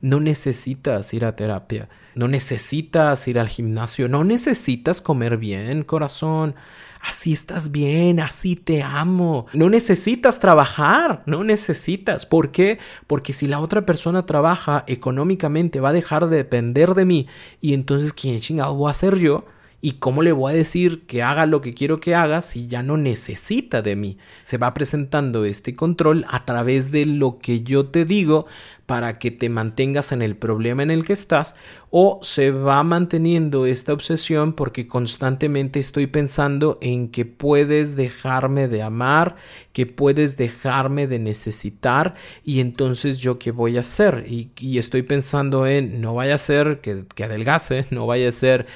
no 0.00 0.18
necesitas 0.18 1.14
ir 1.14 1.24
a 1.24 1.36
terapia, 1.36 1.88
no 2.16 2.26
necesitas 2.26 3.28
ir 3.28 3.38
al 3.38 3.48
gimnasio, 3.48 4.08
no 4.08 4.24
necesitas 4.24 5.00
comer 5.00 5.36
bien, 5.36 5.84
corazón. 5.84 6.56
Así 7.00 7.32
estás 7.32 7.70
bien, 7.70 8.18
así 8.18 8.56
te 8.56 8.82
amo. 8.82 9.46
No 9.52 9.70
necesitas 9.70 10.40
trabajar, 10.40 11.22
no 11.26 11.44
necesitas. 11.44 12.26
¿Por 12.26 12.50
qué? 12.50 12.80
Porque 13.06 13.32
si 13.32 13.46
la 13.46 13.60
otra 13.60 13.86
persona 13.86 14.26
trabaja 14.26 14.82
económicamente 14.88 15.78
va 15.78 15.90
a 15.90 15.92
dejar 15.92 16.26
de 16.26 16.38
depender 16.38 16.94
de 16.94 17.04
mí 17.04 17.28
y 17.60 17.72
entonces 17.72 18.12
quién 18.12 18.40
chingado 18.40 18.74
voy 18.74 18.90
a 18.90 18.94
ser 18.94 19.16
yo 19.18 19.44
¿Y 19.80 19.92
cómo 19.92 20.22
le 20.22 20.32
voy 20.32 20.52
a 20.52 20.56
decir 20.56 21.06
que 21.06 21.22
haga 21.22 21.46
lo 21.46 21.60
que 21.60 21.74
quiero 21.74 22.00
que 22.00 22.14
haga 22.14 22.40
si 22.40 22.66
ya 22.66 22.82
no 22.82 22.96
necesita 22.96 23.82
de 23.82 23.94
mí? 23.94 24.18
Se 24.42 24.58
va 24.58 24.74
presentando 24.74 25.44
este 25.44 25.74
control 25.74 26.24
a 26.28 26.44
través 26.44 26.90
de 26.90 27.06
lo 27.06 27.38
que 27.38 27.62
yo 27.62 27.86
te 27.86 28.04
digo 28.04 28.46
para 28.86 29.18
que 29.18 29.30
te 29.32 29.48
mantengas 29.48 30.12
en 30.12 30.22
el 30.22 30.36
problema 30.36 30.82
en 30.82 30.90
el 30.90 31.04
que 31.04 31.12
estás 31.12 31.56
o 31.90 32.20
se 32.22 32.50
va 32.50 32.82
manteniendo 32.84 33.66
esta 33.66 33.92
obsesión 33.92 34.52
porque 34.52 34.86
constantemente 34.86 35.80
estoy 35.80 36.06
pensando 36.06 36.78
en 36.80 37.08
que 37.08 37.24
puedes 37.24 37.96
dejarme 37.96 38.68
de 38.68 38.82
amar, 38.82 39.36
que 39.72 39.86
puedes 39.86 40.36
dejarme 40.36 41.06
de 41.06 41.18
necesitar 41.18 42.14
y 42.44 42.60
entonces 42.60 43.18
yo 43.18 43.38
qué 43.38 43.50
voy 43.50 43.76
a 43.76 43.80
hacer 43.80 44.24
y, 44.28 44.50
estoy 44.78 45.02
pensando 45.02 45.66
en 45.66 46.00
no 46.00 46.14
vaya 46.14 46.34
a 46.34 46.38
ser 46.38 46.80
que, 46.80 47.04
que 47.14 47.24
adelgace, 47.24 47.86
no 47.90 48.06
vaya 48.06 48.28
a 48.28 48.32
ser 48.32 48.66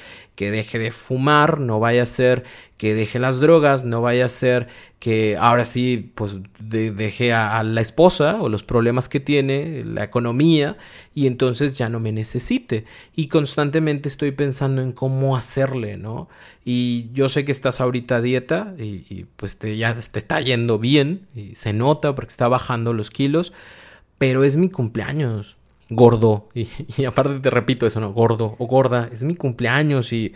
que 0.41 0.49
deje 0.49 0.79
de 0.79 0.89
fumar, 0.89 1.59
no 1.59 1.79
vaya 1.79 2.01
a 2.01 2.07
ser 2.07 2.45
que 2.77 2.95
deje 2.95 3.19
las 3.19 3.39
drogas, 3.39 3.83
no 3.83 4.01
vaya 4.01 4.25
a 4.25 4.29
ser 4.29 4.69
que 4.97 5.37
ahora 5.39 5.65
sí 5.65 6.11
pues 6.15 6.37
deje 6.59 7.31
a, 7.31 7.61
la 7.61 7.79
esposa 7.79 8.41
o 8.41 8.49
los 8.49 8.63
problemas 8.63 9.07
que 9.07 9.19
tiene, 9.19 9.83
la 9.85 10.03
economía 10.03 10.77
y 11.13 11.27
entonces 11.27 11.77
ya 11.77 11.89
no 11.89 11.99
me 11.99 12.11
necesite 12.11 12.85
y 13.15 13.27
constantemente 13.27 14.09
estoy 14.09 14.31
pensando 14.31 14.81
en 14.81 14.93
cómo 14.93 15.37
hacerle, 15.37 15.97
¿no? 15.97 16.27
Y 16.65 17.11
yo 17.13 17.29
sé 17.29 17.45
que 17.45 17.51
estás 17.51 17.79
ahorita 17.79 18.15
a 18.15 18.21
dieta 18.21 18.73
y, 18.79 19.25
pues 19.35 19.57
te, 19.57 19.77
ya 19.77 19.93
te 19.93 20.17
está 20.17 20.41
yendo 20.41 20.79
bien 20.79 21.27
y 21.35 21.53
se 21.53 21.71
nota 21.71 22.15
porque 22.15 22.31
está 22.31 22.47
bajando 22.47 22.93
los 22.93 23.11
kilos, 23.11 23.53
pero 24.17 24.43
es 24.43 24.57
mi 24.57 24.69
cumpleaños 24.69 25.60
gordo. 25.91 26.49
Y, 26.55 27.05
aparte 27.05 27.39
te 27.39 27.49
repito 27.49 27.85
eso, 27.85 27.99
¿no? 27.99 28.13
Gordo 28.13 28.55
o 28.57 28.65
gorda. 28.65 29.09
Es 29.11 29.23
mi 29.23 29.35
cumpleaños 29.35 30.11
y 30.13 30.33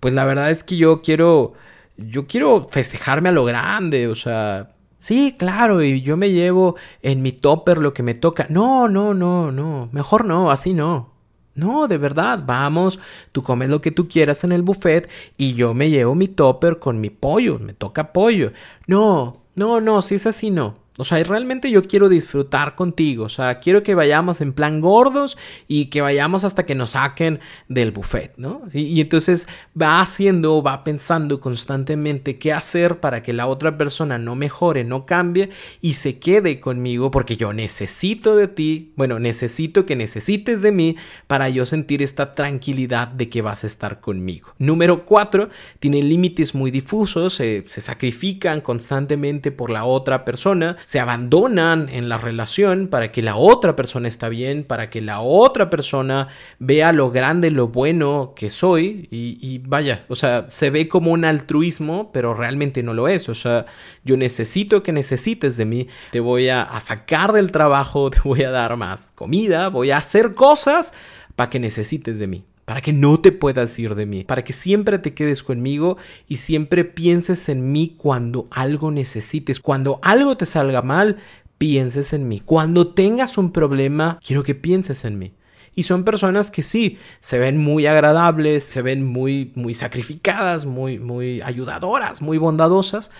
pues 0.00 0.12
la 0.14 0.24
verdad 0.24 0.50
es 0.50 0.64
que 0.64 0.76
yo 0.76 1.02
quiero, 1.02 1.52
yo 1.96 2.26
quiero 2.26 2.66
festejarme 2.68 3.28
a 3.28 3.32
lo 3.32 3.44
grande, 3.44 4.08
o 4.08 4.14
sea... 4.14 4.70
Sí, 4.98 5.36
claro, 5.38 5.82
y 5.82 6.00
yo 6.00 6.16
me 6.16 6.30
llevo 6.30 6.76
en 7.02 7.20
mi 7.20 7.30
topper 7.32 7.76
lo 7.76 7.92
que 7.92 8.02
me 8.02 8.14
toca. 8.14 8.46
No, 8.48 8.88
no, 8.88 9.12
no, 9.12 9.52
no. 9.52 9.90
Mejor 9.92 10.24
no, 10.24 10.50
así 10.50 10.72
no. 10.72 11.12
No, 11.54 11.88
de 11.88 11.98
verdad, 11.98 12.42
vamos, 12.44 12.98
tú 13.30 13.42
comes 13.42 13.68
lo 13.68 13.80
que 13.80 13.90
tú 13.90 14.08
quieras 14.08 14.44
en 14.44 14.52
el 14.52 14.62
buffet 14.62 15.10
y 15.36 15.52
yo 15.52 15.74
me 15.74 15.90
llevo 15.90 16.14
mi 16.14 16.26
topper 16.26 16.78
con 16.78 17.00
mi 17.00 17.10
pollo, 17.10 17.58
me 17.58 17.74
toca 17.74 18.12
pollo. 18.12 18.52
No, 18.86 19.42
no, 19.54 19.80
no, 19.80 20.02
si 20.02 20.16
es 20.16 20.26
así, 20.26 20.50
no. 20.50 20.83
O 20.96 21.02
sea, 21.02 21.22
realmente 21.24 21.72
yo 21.72 21.82
quiero 21.88 22.08
disfrutar 22.08 22.76
contigo. 22.76 23.24
O 23.24 23.28
sea, 23.28 23.58
quiero 23.58 23.82
que 23.82 23.96
vayamos 23.96 24.40
en 24.40 24.52
plan 24.52 24.80
gordos 24.80 25.36
y 25.66 25.86
que 25.86 26.00
vayamos 26.00 26.44
hasta 26.44 26.66
que 26.66 26.76
nos 26.76 26.90
saquen 26.90 27.40
del 27.68 27.90
buffet, 27.90 28.34
¿no? 28.36 28.62
Y, 28.72 29.00
entonces 29.00 29.48
va 29.80 30.00
haciendo, 30.00 30.62
va 30.62 30.84
pensando 30.84 31.40
constantemente 31.40 32.38
qué 32.38 32.52
hacer 32.52 33.00
para 33.00 33.24
que 33.24 33.32
la 33.32 33.48
otra 33.48 33.76
persona 33.76 34.18
no 34.18 34.36
mejore, 34.36 34.84
no 34.84 35.04
cambie 35.04 35.50
y 35.80 35.94
se 35.94 36.20
quede 36.20 36.60
conmigo 36.60 37.10
porque 37.10 37.36
yo 37.36 37.52
necesito 37.52 38.36
de 38.36 38.46
ti, 38.46 38.92
bueno, 38.94 39.18
necesito 39.18 39.86
que 39.86 39.96
necesites 39.96 40.62
de 40.62 40.70
mí 40.70 40.96
para 41.26 41.48
yo 41.48 41.66
sentir 41.66 42.02
esta 42.02 42.32
tranquilidad 42.32 43.08
de 43.08 43.28
que 43.28 43.42
vas 43.42 43.64
a 43.64 43.66
estar 43.66 44.00
conmigo. 44.00 44.54
Número 44.58 45.04
cuatro, 45.06 45.48
tienen 45.80 46.08
límites 46.08 46.54
muy 46.54 46.70
difusos, 46.70 47.34
se 47.34 47.64
sacrifican 47.66 48.60
constantemente 48.60 49.50
por 49.50 49.70
la 49.70 49.84
otra 49.84 50.24
persona 50.24 50.76
se 50.84 51.00
abandonan 51.00 51.88
en 51.88 52.08
la 52.08 52.18
relación 52.18 52.88
para 52.88 53.10
que 53.10 53.22
la 53.22 53.36
otra 53.36 53.74
persona 53.74 54.08
está 54.08 54.28
bien, 54.28 54.64
para 54.64 54.90
que 54.90 55.00
la 55.00 55.20
otra 55.20 55.70
persona 55.70 56.28
vea 56.58 56.92
lo 56.92 57.10
grande, 57.10 57.50
lo 57.50 57.68
bueno 57.68 58.34
que 58.36 58.50
soy. 58.50 59.08
Y, 59.10 59.58
vaya, 59.66 60.04
o 60.08 60.16
sea, 60.16 60.46
se 60.48 60.70
ve 60.70 60.88
como 60.88 61.12
un 61.12 61.24
altruismo, 61.24 62.10
pero 62.12 62.34
realmente 62.34 62.82
no 62.82 62.94
lo 62.94 63.08
es, 63.08 63.28
o 63.28 63.34
sea, 63.34 63.66
yo 64.04 64.16
necesito 64.16 64.82
que 64.82 64.92
necesites 64.92 65.56
de 65.56 65.64
mí, 65.64 65.88
te 66.10 66.20
voy 66.20 66.48
a, 66.48 66.62
a 66.62 66.80
sacar 66.80 67.32
del 67.32 67.50
trabajo, 67.50 68.10
te 68.12 68.20
voy 68.22 68.42
a 68.42 68.50
dar 68.50 68.76
más 68.76 69.08
comida, 69.14 69.68
voy 69.68 69.90
a 69.90 69.98
hacer 69.98 70.34
cosas 70.34 70.92
para 71.36 71.50
que 71.50 71.58
necesites 71.58 72.18
de 72.18 72.26
mí 72.26 72.44
para 72.64 72.80
que 72.80 72.92
no 72.92 73.20
te 73.20 73.32
puedas 73.32 73.78
ir 73.78 73.94
de 73.94 74.06
mí, 74.06 74.24
para 74.24 74.42
que 74.42 74.52
siempre 74.52 74.98
te 74.98 75.14
quedes 75.14 75.42
conmigo 75.42 75.96
y 76.28 76.38
siempre 76.38 76.84
pienses 76.84 77.48
en 77.48 77.72
mí 77.72 77.94
cuando 77.96 78.46
algo 78.50 78.90
necesites, 78.90 79.60
cuando 79.60 79.98
algo 80.02 80.36
te 80.36 80.46
salga 80.46 80.82
mal, 80.82 81.18
pienses 81.58 82.12
en 82.12 82.28
mí, 82.28 82.40
cuando 82.40 82.88
tengas 82.88 83.38
un 83.38 83.52
problema, 83.52 84.18
quiero 84.24 84.42
que 84.42 84.54
pienses 84.54 85.04
en 85.04 85.18
mí. 85.18 85.34
Y 85.76 85.82
son 85.82 86.04
personas 86.04 86.52
que 86.52 86.62
sí, 86.62 86.98
se 87.20 87.38
ven 87.38 87.58
muy 87.58 87.86
agradables, 87.86 88.64
se 88.64 88.80
ven 88.80 89.04
muy, 89.04 89.50
muy 89.56 89.74
sacrificadas, 89.74 90.66
muy, 90.66 91.00
muy 91.00 91.42
ayudadoras, 91.42 92.22
muy 92.22 92.38
bondadosas, 92.38 93.10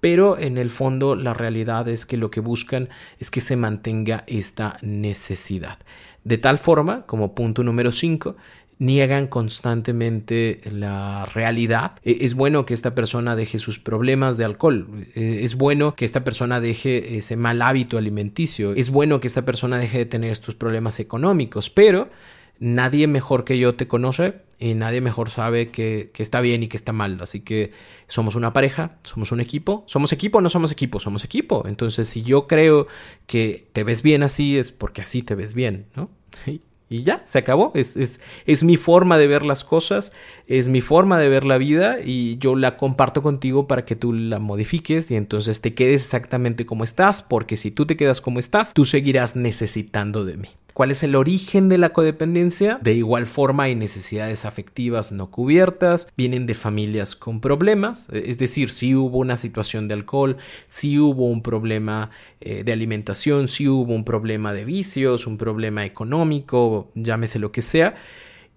pero 0.00 0.38
en 0.38 0.58
el 0.58 0.70
fondo 0.70 1.16
la 1.16 1.34
realidad 1.34 1.88
es 1.88 2.06
que 2.06 2.16
lo 2.16 2.30
que 2.30 2.40
buscan 2.40 2.88
es 3.18 3.30
que 3.30 3.40
se 3.40 3.56
mantenga 3.56 4.22
esta 4.26 4.76
necesidad. 4.82 5.78
De 6.22 6.38
tal 6.38 6.58
forma, 6.58 7.04
como 7.06 7.34
punto 7.34 7.62
número 7.64 7.90
5, 7.90 8.36
niegan 8.78 9.26
constantemente 9.26 10.60
la 10.70 11.26
realidad. 11.26 11.92
E, 12.02 12.18
es 12.24 12.34
bueno 12.34 12.66
que 12.66 12.74
esta 12.74 12.94
persona 12.94 13.36
deje 13.36 13.58
sus 13.58 13.78
problemas 13.78 14.36
de 14.36 14.44
alcohol. 14.44 15.06
E, 15.14 15.44
es 15.44 15.56
bueno 15.56 15.94
que 15.94 16.04
esta 16.04 16.24
persona 16.24 16.60
deje 16.60 17.16
ese 17.18 17.36
mal 17.36 17.62
hábito 17.62 17.98
alimenticio. 17.98 18.74
Es 18.74 18.90
bueno 18.90 19.20
que 19.20 19.26
esta 19.26 19.44
persona 19.44 19.78
deje 19.78 19.98
de 19.98 20.06
tener 20.06 20.30
estos 20.30 20.54
problemas 20.54 21.00
económicos. 21.00 21.70
Pero 21.70 22.10
nadie 22.58 23.06
mejor 23.06 23.44
que 23.44 23.58
yo 23.58 23.74
te 23.74 23.88
conoce 23.88 24.42
y 24.58 24.74
nadie 24.74 25.00
mejor 25.00 25.30
sabe 25.30 25.68
que, 25.68 26.10
que, 26.14 26.22
está 26.22 26.40
bien 26.40 26.62
y 26.62 26.68
que 26.68 26.76
está 26.76 26.92
mal. 26.92 27.20
Así 27.20 27.40
que 27.40 27.72
somos 28.06 28.34
una 28.34 28.52
pareja, 28.52 28.98
somos 29.02 29.32
un 29.32 29.40
equipo. 29.40 29.84
¿Somos 29.86 30.12
equipo 30.12 30.40
no 30.40 30.50
somos 30.50 30.72
equipo? 30.72 31.00
Somos 31.00 31.24
equipo. 31.24 31.64
Entonces, 31.66 32.08
si 32.08 32.22
yo 32.22 32.46
creo 32.46 32.86
que 33.26 33.68
te 33.72 33.84
ves 33.84 34.02
bien 34.02 34.22
así, 34.22 34.58
es 34.58 34.72
porque 34.72 35.02
así 35.02 35.22
te 35.22 35.34
ves 35.34 35.54
bien, 35.54 35.86
¿no? 35.94 36.10
Y 36.94 37.02
ya, 37.02 37.24
se 37.26 37.40
acabó. 37.40 37.72
Es, 37.74 37.96
es, 37.96 38.20
es, 38.46 38.62
mi 38.62 38.76
forma 38.76 39.18
de 39.18 39.26
ver 39.26 39.42
las 39.42 39.64
cosas, 39.64 40.12
es 40.46 40.68
mi 40.68 40.80
forma 40.80 41.18
de 41.18 41.28
ver 41.28 41.42
la 41.42 41.58
vida 41.58 41.96
y 42.04 42.38
yo 42.38 42.54
la 42.54 42.76
comparto 42.76 43.20
contigo 43.20 43.66
para 43.66 43.84
que 43.84 43.96
tú 43.96 44.12
la 44.12 44.38
modifiques 44.38 45.10
y 45.10 45.16
entonces 45.16 45.60
te 45.60 45.74
quedes 45.74 46.04
exactamente 46.04 46.66
como 46.66 46.84
estás, 46.84 47.20
porque 47.20 47.56
si 47.56 47.72
tú 47.72 47.84
te 47.84 47.96
quedas 47.96 48.20
como 48.20 48.38
estás, 48.38 48.74
tú 48.74 48.84
seguirás 48.84 49.34
necesitando 49.34 50.24
de 50.24 50.36
mí. 50.36 50.48
¿Cuál 50.74 50.90
es 50.90 51.04
el 51.04 51.14
origen 51.14 51.68
de 51.68 51.78
la 51.78 51.92
codependencia? 51.92 52.80
De 52.82 52.94
igual 52.94 53.26
forma 53.26 53.62
hay 53.62 53.76
necesidades 53.76 54.44
afectivas 54.44 55.12
no 55.12 55.30
cubiertas, 55.30 56.08
vienen 56.16 56.46
de 56.46 56.54
familias 56.54 57.14
con 57.14 57.40
problemas, 57.40 58.08
e, 58.10 58.24
es 58.26 58.38
decir, 58.38 58.72
si 58.72 58.96
hubo 58.96 59.18
una 59.18 59.36
situación 59.36 59.86
de 59.86 59.94
alcohol, 59.94 60.36
si 60.66 60.98
hubo 60.98 61.26
un 61.26 61.42
problema 61.42 62.10
eh, 62.40 62.64
de 62.64 62.72
alimentación, 62.72 63.46
si 63.46 63.68
hubo 63.68 63.94
un 63.94 64.04
problema 64.04 64.52
de 64.52 64.64
vicios, 64.64 65.28
un 65.28 65.38
problema 65.38 65.84
económico, 65.84 66.90
llámese 66.96 67.38
lo 67.38 67.52
que 67.52 67.62
sea, 67.62 67.94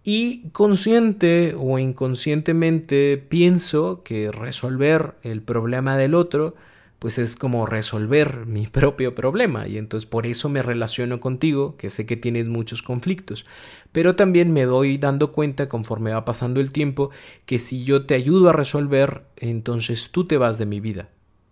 y 0.04 0.50
consciente 0.54 1.54
o 1.56 1.78
inconscientemente 1.78 3.24
pienso 3.30 4.02
que 4.02 4.32
resolver 4.32 5.14
el 5.22 5.44
problema 5.44 5.96
del 5.98 6.16
otro 6.16 6.56
pues 7.00 7.18
es 7.18 7.36
como 7.36 7.66
resolver 7.66 8.46
mi 8.46 8.68
propio 8.72 9.16
problema 9.16 9.68
y 9.68 9.78
entonces 9.78 10.08
por 10.08 10.26
eso 10.26 10.50
me 10.50 10.64
relaciono 10.64 11.20
contigo, 11.20 11.78
que 11.78 11.90
sé 11.90 12.06
que 12.06 12.18
tienes 12.18 12.48
muchos 12.48 12.82
conflictos, 12.82 13.46
pero 13.92 14.16
también 14.16 14.52
me 14.52 14.66
doy 14.66 14.98
dando 14.98 15.32
cuenta 15.32 15.70
conforme 15.70 16.14
va 16.14 16.26
pasando 16.26 16.60
el 16.60 16.72
tiempo 16.72 17.12
que 17.46 17.60
si 17.60 17.84
yo 17.84 18.06
te 18.06 18.16
ayudo 18.16 18.50
a 18.50 18.54
resolver, 18.54 19.24
entonces 19.38 20.10
tú 20.12 20.26
te 20.26 20.38
vas 20.38 20.58
de 20.58 20.66
mi 20.66 20.80
vida. 20.80 21.10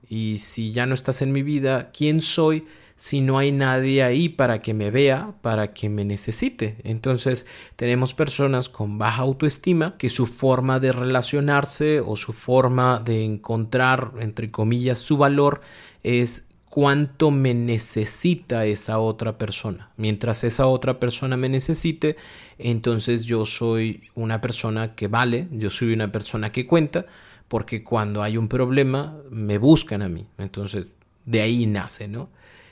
Y 0.08 0.38
si 0.38 0.72
ya 0.72 0.86
no 0.86 0.94
estás 0.94 1.22
en 1.22 1.32
mi 1.32 1.42
vida, 1.42 1.90
¿quién 1.92 2.22
soy? 2.22 2.66
Si 2.96 3.20
no 3.20 3.38
hay 3.38 3.52
nadie 3.52 4.04
ahí 4.04 4.30
para 4.30 4.62
que 4.62 4.74
me 4.74 4.90
vea, 4.90 5.34
para 5.42 5.74
que 5.74 5.90
me 5.90 6.06
necesite. 6.06 6.78
Entonces 6.84 7.46
tenemos 7.76 8.14
personas 8.14 8.70
con 8.70 8.98
baja 8.98 9.22
autoestima 9.24 9.98
que 9.98 10.10
su 10.10 10.28
forma 10.28 10.80
de 10.80 10.94
relacionarse 10.94 12.00
o 12.00 12.16
su 12.16 12.32
forma 12.32 13.00
de 13.00 13.26
encontrar, 13.26 14.14
entre 14.20 14.50
comillas, 14.50 15.00
su 15.00 15.18
valor 15.18 15.62
es 16.04 16.48
cuánto 16.70 17.32
me 17.32 17.54
necesita 17.54 18.66
esa 18.66 19.00
otra 19.00 19.38
persona. 19.38 19.92
Mientras 19.98 20.44
esa 20.44 20.68
otra 20.68 21.00
persona 21.00 21.38
me 21.38 21.50
necesite, 21.50 22.16
entonces 22.58 23.26
yo 23.26 23.46
soy 23.46 24.04
una 24.14 24.40
persona 24.42 24.96
que 24.96 25.08
vale, 25.08 25.48
yo 25.52 25.70
soy 25.70 25.94
una 25.94 26.12
persona 26.12 26.52
que 26.52 26.66
cuenta, 26.66 27.06
porque 27.48 27.84
cuando 27.84 28.24
hay 28.24 28.38
un 28.38 28.48
problema 28.48 29.18
me 29.30 29.58
buscan 29.58 30.02
a 30.02 30.10
mí. 30.10 30.28
Entonces 30.38 30.88
de 31.26 31.42
ahí 31.42 31.66
nace, 31.66 32.08
¿no? 32.08 32.30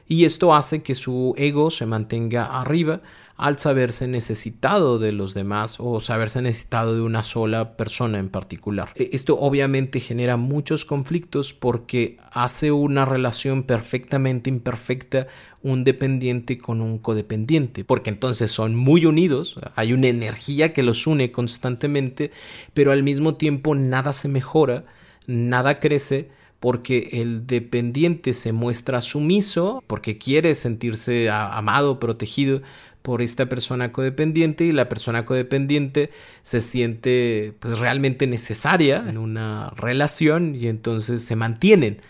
Y 0.07 0.25
esto 0.25 0.53
hace 0.53 0.83
que 0.83 0.95
su 0.95 1.33
ego 1.37 1.71
se 1.71 1.85
mantenga 1.85 2.59
arriba 2.59 3.01
al 3.35 3.57
saberse 3.57 4.07
necesitado 4.07 4.99
de 4.99 5.11
los 5.11 5.33
demás 5.33 5.77
o 5.79 5.99
saberse 5.99 6.41
necesitado 6.41 6.95
de 6.95 7.01
una 7.01 7.23
sola 7.23 7.75
persona 7.75 8.19
en 8.19 8.29
particular. 8.29 8.89
E, 8.95 9.09
esto 9.13 9.39
obviamente 9.39 9.99
genera 9.99 10.37
muchos 10.37 10.85
conflictos 10.85 11.53
porque 11.53 12.17
hace 12.31 12.71
una 12.71 13.05
relación 13.05 13.63
perfectamente 13.63 14.49
imperfecta 14.49 15.27
un 15.63 15.83
dependiente 15.83 16.57
con 16.57 16.81
un 16.81 16.99
codependiente, 16.99 17.83
porque 17.85 18.09
entonces 18.09 18.51
son 18.51 18.75
muy 18.75 19.05
unidos, 19.05 19.59
hay 19.75 19.93
una 19.93 20.07
energía 20.07 20.73
que 20.73 20.83
los 20.83 21.07
une 21.07 21.31
constantemente, 21.31 22.31
pero 22.73 22.91
al 22.91 23.01
mismo 23.01 23.35
tiempo 23.35 23.73
nada 23.73 24.13
se 24.13 24.27
mejora, 24.27 24.85
nada 25.25 25.79
crece, 25.79 26.29
porque 26.63 27.09
el 27.11 27.45
dependiente 27.45 28.33
se 28.33 28.53
muestra 28.53 29.01
sumiso, 29.01 29.83
porque 29.85 30.17
quiere 30.17 30.55
sentirse 30.55 31.29
amado, 31.29 31.99
protegido 31.99 32.61
por 33.01 33.21
esta 33.21 33.49
persona 33.49 33.91
codependiente 33.91 34.63
y 34.63 34.71
la 34.71 34.87
persona 34.87 35.25
codependiente 35.25 36.09
se 36.43 36.61
siente 36.61 37.53
pues 37.59 37.79
realmente 37.79 38.27
necesaria 38.27 39.03
en 39.09 39.17
una 39.17 39.71
relación 39.75 40.55
y 40.55 40.67
entonces 40.69 41.23
se 41.23 41.35
mantienen, 41.35 42.01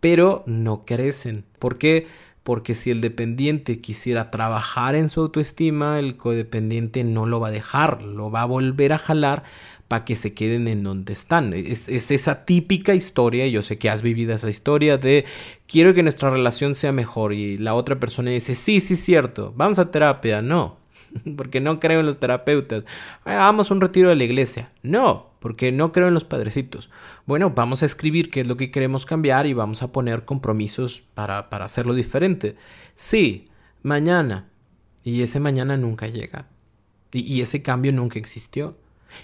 pero 0.00 0.42
no 0.44 0.84
crecen. 0.84 1.44
¿Por 1.60 1.78
qué? 1.78 2.08
Porque 2.42 2.74
si 2.74 2.90
el 2.90 3.00
dependiente 3.00 3.80
quisiera 3.80 4.32
trabajar 4.32 4.96
en 4.96 5.08
su 5.08 5.20
autoestima, 5.20 6.00
el 6.00 6.16
codependiente 6.16 7.04
no 7.04 7.26
lo 7.26 7.38
va 7.38 7.46
a 7.46 7.52
dejar, 7.52 8.02
lo 8.02 8.28
va 8.28 8.42
a 8.42 8.46
volver 8.46 8.92
a 8.92 8.98
jalar 8.98 9.44
para 9.90 10.04
que 10.04 10.14
se 10.14 10.34
queden 10.34 10.68
en 10.68 10.84
donde 10.84 11.12
están. 11.12 11.52
Es, 11.52 11.88
esa 11.88 12.44
típica 12.44 12.94
historia, 12.94 13.48
yo 13.48 13.60
sé 13.60 13.76
que 13.76 13.90
has 13.90 14.02
vivido 14.02 14.32
esa 14.32 14.48
historia 14.48 14.98
de 14.98 15.24
quiero 15.66 15.94
que 15.94 16.04
nuestra 16.04 16.30
relación 16.30 16.76
sea 16.76 16.92
mejor 16.92 17.32
y 17.32 17.56
la 17.56 17.74
otra 17.74 17.98
persona 17.98 18.30
dice, 18.30 18.54
sí, 18.54 18.78
sí, 18.78 18.94
cierto, 18.94 19.52
vamos 19.56 19.80
a 19.80 19.90
terapia, 19.90 20.42
no, 20.42 20.78
porque 21.36 21.60
no 21.60 21.80
creo 21.80 21.98
en 21.98 22.06
los 22.06 22.20
terapeutas, 22.20 22.84
vamos 23.24 23.68
a 23.68 23.74
un 23.74 23.80
retiro 23.80 24.10
de 24.10 24.14
la 24.14 24.22
iglesia, 24.22 24.70
no, 24.84 25.32
porque 25.40 25.72
no 25.72 25.90
creo 25.90 26.06
en 26.06 26.14
los 26.14 26.22
padrecitos. 26.22 26.88
Bueno, 27.26 27.50
vamos 27.50 27.82
a 27.82 27.86
escribir 27.86 28.30
qué 28.30 28.42
es 28.42 28.46
lo 28.46 28.56
que 28.56 28.70
queremos 28.70 29.06
cambiar 29.06 29.48
y 29.48 29.54
vamos 29.54 29.82
a 29.82 29.90
poner 29.90 30.24
compromisos 30.24 31.02
para, 31.14 31.50
para 31.50 31.64
hacerlo 31.64 31.94
diferente. 31.94 32.54
Sí, 32.94 33.48
mañana. 33.82 34.50
Y 35.02 35.22
ese 35.22 35.40
mañana 35.40 35.76
nunca 35.76 36.06
llega. 36.06 36.46
y 37.10 37.40
ese 37.40 37.60
cambio 37.60 37.90
nunca 37.90 38.20
existió. 38.20 38.76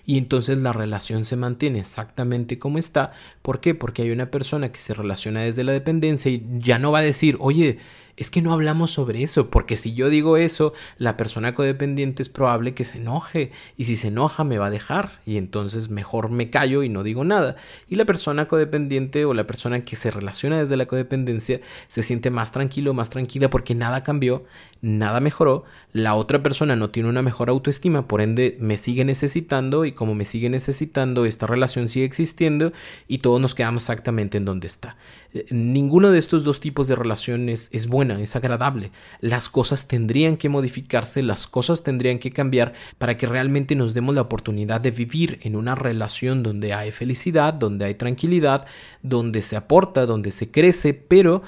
Y 0.05 0.19
entonces 0.19 0.59
la 0.59 0.73
relación 0.73 1.25
se 1.25 1.37
mantiene 1.37 1.79
exactamente 1.79 2.59
como 2.59 2.79
está. 2.79 3.13
¿Por 3.43 3.61
qué? 3.61 3.75
Porque 3.75 4.03
hay 4.03 4.11
una 4.11 4.31
persona 4.31 4.73
que 4.73 4.81
se 4.81 4.95
relaciona 4.95 5.43
desde 5.43 5.65
la 5.65 5.73
dependencia 5.73 6.31
y 6.31 6.45
ya 6.59 6.79
no 6.79 6.93
va 6.93 7.01
a 7.01 7.03
decir, 7.03 7.37
oye, 7.41 7.79
es 8.17 8.31
que 8.31 8.41
no 8.43 8.53
hablamos 8.53 8.91
sobre 8.91 9.23
eso, 9.23 9.51
porque 9.51 9.77
si 9.77 9.93
yo 9.93 10.09
digo 10.09 10.37
eso, 10.37 10.73
la 10.97 11.17
persona 11.17 11.55
codependiente 11.55 12.23
es 12.23 12.29
probable 12.29 12.75
que 12.75 12.85
se 12.85 12.99
enoje, 12.99 13.53
y 13.77 13.85
si 13.85 13.97
se 13.97 14.09
enoja 14.09 14.43
me 14.43 14.59
va 14.59 14.67
a 14.67 14.71
dejar, 14.71 15.21
y 15.27 15.37
entonces 15.37 15.91
mejor 15.91 16.31
me 16.31 16.49
callo 16.51 16.83
y 16.83 16.89
no 16.89 17.03
digo 17.03 17.25
nada. 17.25 17.57
Y 17.89 17.97
la 17.97 18.07
persona 18.07 18.49
codependiente 18.49 19.25
o 19.25 19.35
la 19.35 19.47
persona 19.47 19.81
que 19.81 19.97
se 19.97 20.11
relaciona 20.11 20.59
desde 20.59 20.77
la 20.77 20.87
codependencia 20.87 21.61
se 21.89 22.03
siente 22.03 22.31
más 22.31 22.53
tranquilo, 22.53 22.95
más 22.95 23.11
tranquila, 23.11 23.51
porque 23.51 23.75
nada 23.75 24.03
cambió, 24.03 24.45
nada 24.81 25.21
mejoró, 25.21 25.65
la 25.93 26.15
otra 26.15 26.43
persona 26.43 26.77
no 26.77 26.91
tiene 26.91 27.09
una 27.09 27.23
mejor 27.23 27.51
autoestima, 27.51 28.09
por 28.09 28.21
ende 28.21 28.57
me 28.61 28.77
sigue 28.79 29.05
necesitando, 29.05 29.85
y 29.85 29.93
como 29.93 30.15
me 30.15 30.25
sigue 30.25 30.49
necesitando, 30.49 31.27
esta 31.27 31.47
relación 31.47 31.89
sigue 31.89 32.07
existiendo, 32.07 32.73
y 33.09 33.19
todos 33.19 33.41
nos 33.41 33.55
quedamos 33.55 33.83
exactamente 33.83 34.39
en 34.39 34.47
donde 34.47 34.67
está. 34.67 34.97
Eh, 35.37 35.47
ninguno 35.51 36.11
de 36.11 36.19
estos 36.19 36.45
dos 36.45 36.61
tipos 36.61 36.89
de 36.89 36.97
relaciones 36.97 37.69
es 37.73 37.87
bueno 37.87 38.17
es 38.17 38.37
agradable. 38.37 38.91
Las 39.21 39.49
cosas 39.49 39.87
tendrían 39.87 40.37
que 40.37 40.49
modificarse, 40.49 41.23
las 41.23 41.47
cosas 41.47 41.83
tendrían 41.83 42.19
que 42.19 42.31
cambiar 42.31 42.73
para 42.99 43.17
que 43.17 43.27
realmente 43.27 43.75
nos 43.75 43.93
demos 43.93 44.15
la 44.15 44.23
oportunidad 44.23 44.81
de 44.81 44.91
vivir 44.91 45.39
en 45.43 45.57
una 45.57 45.75
relación 45.75 46.43
donde 46.43 46.73
hay 46.73 46.91
felicidad, 46.91 47.53
donde 47.53 47.85
hay 47.85 47.95
tranquilidad, 47.95 48.67
donde 49.03 49.43
se 49.43 49.57
aporta, 49.57 50.07
donde 50.07 50.31
se 50.31 50.51
crece, 50.51 50.95
pero 50.95 51.43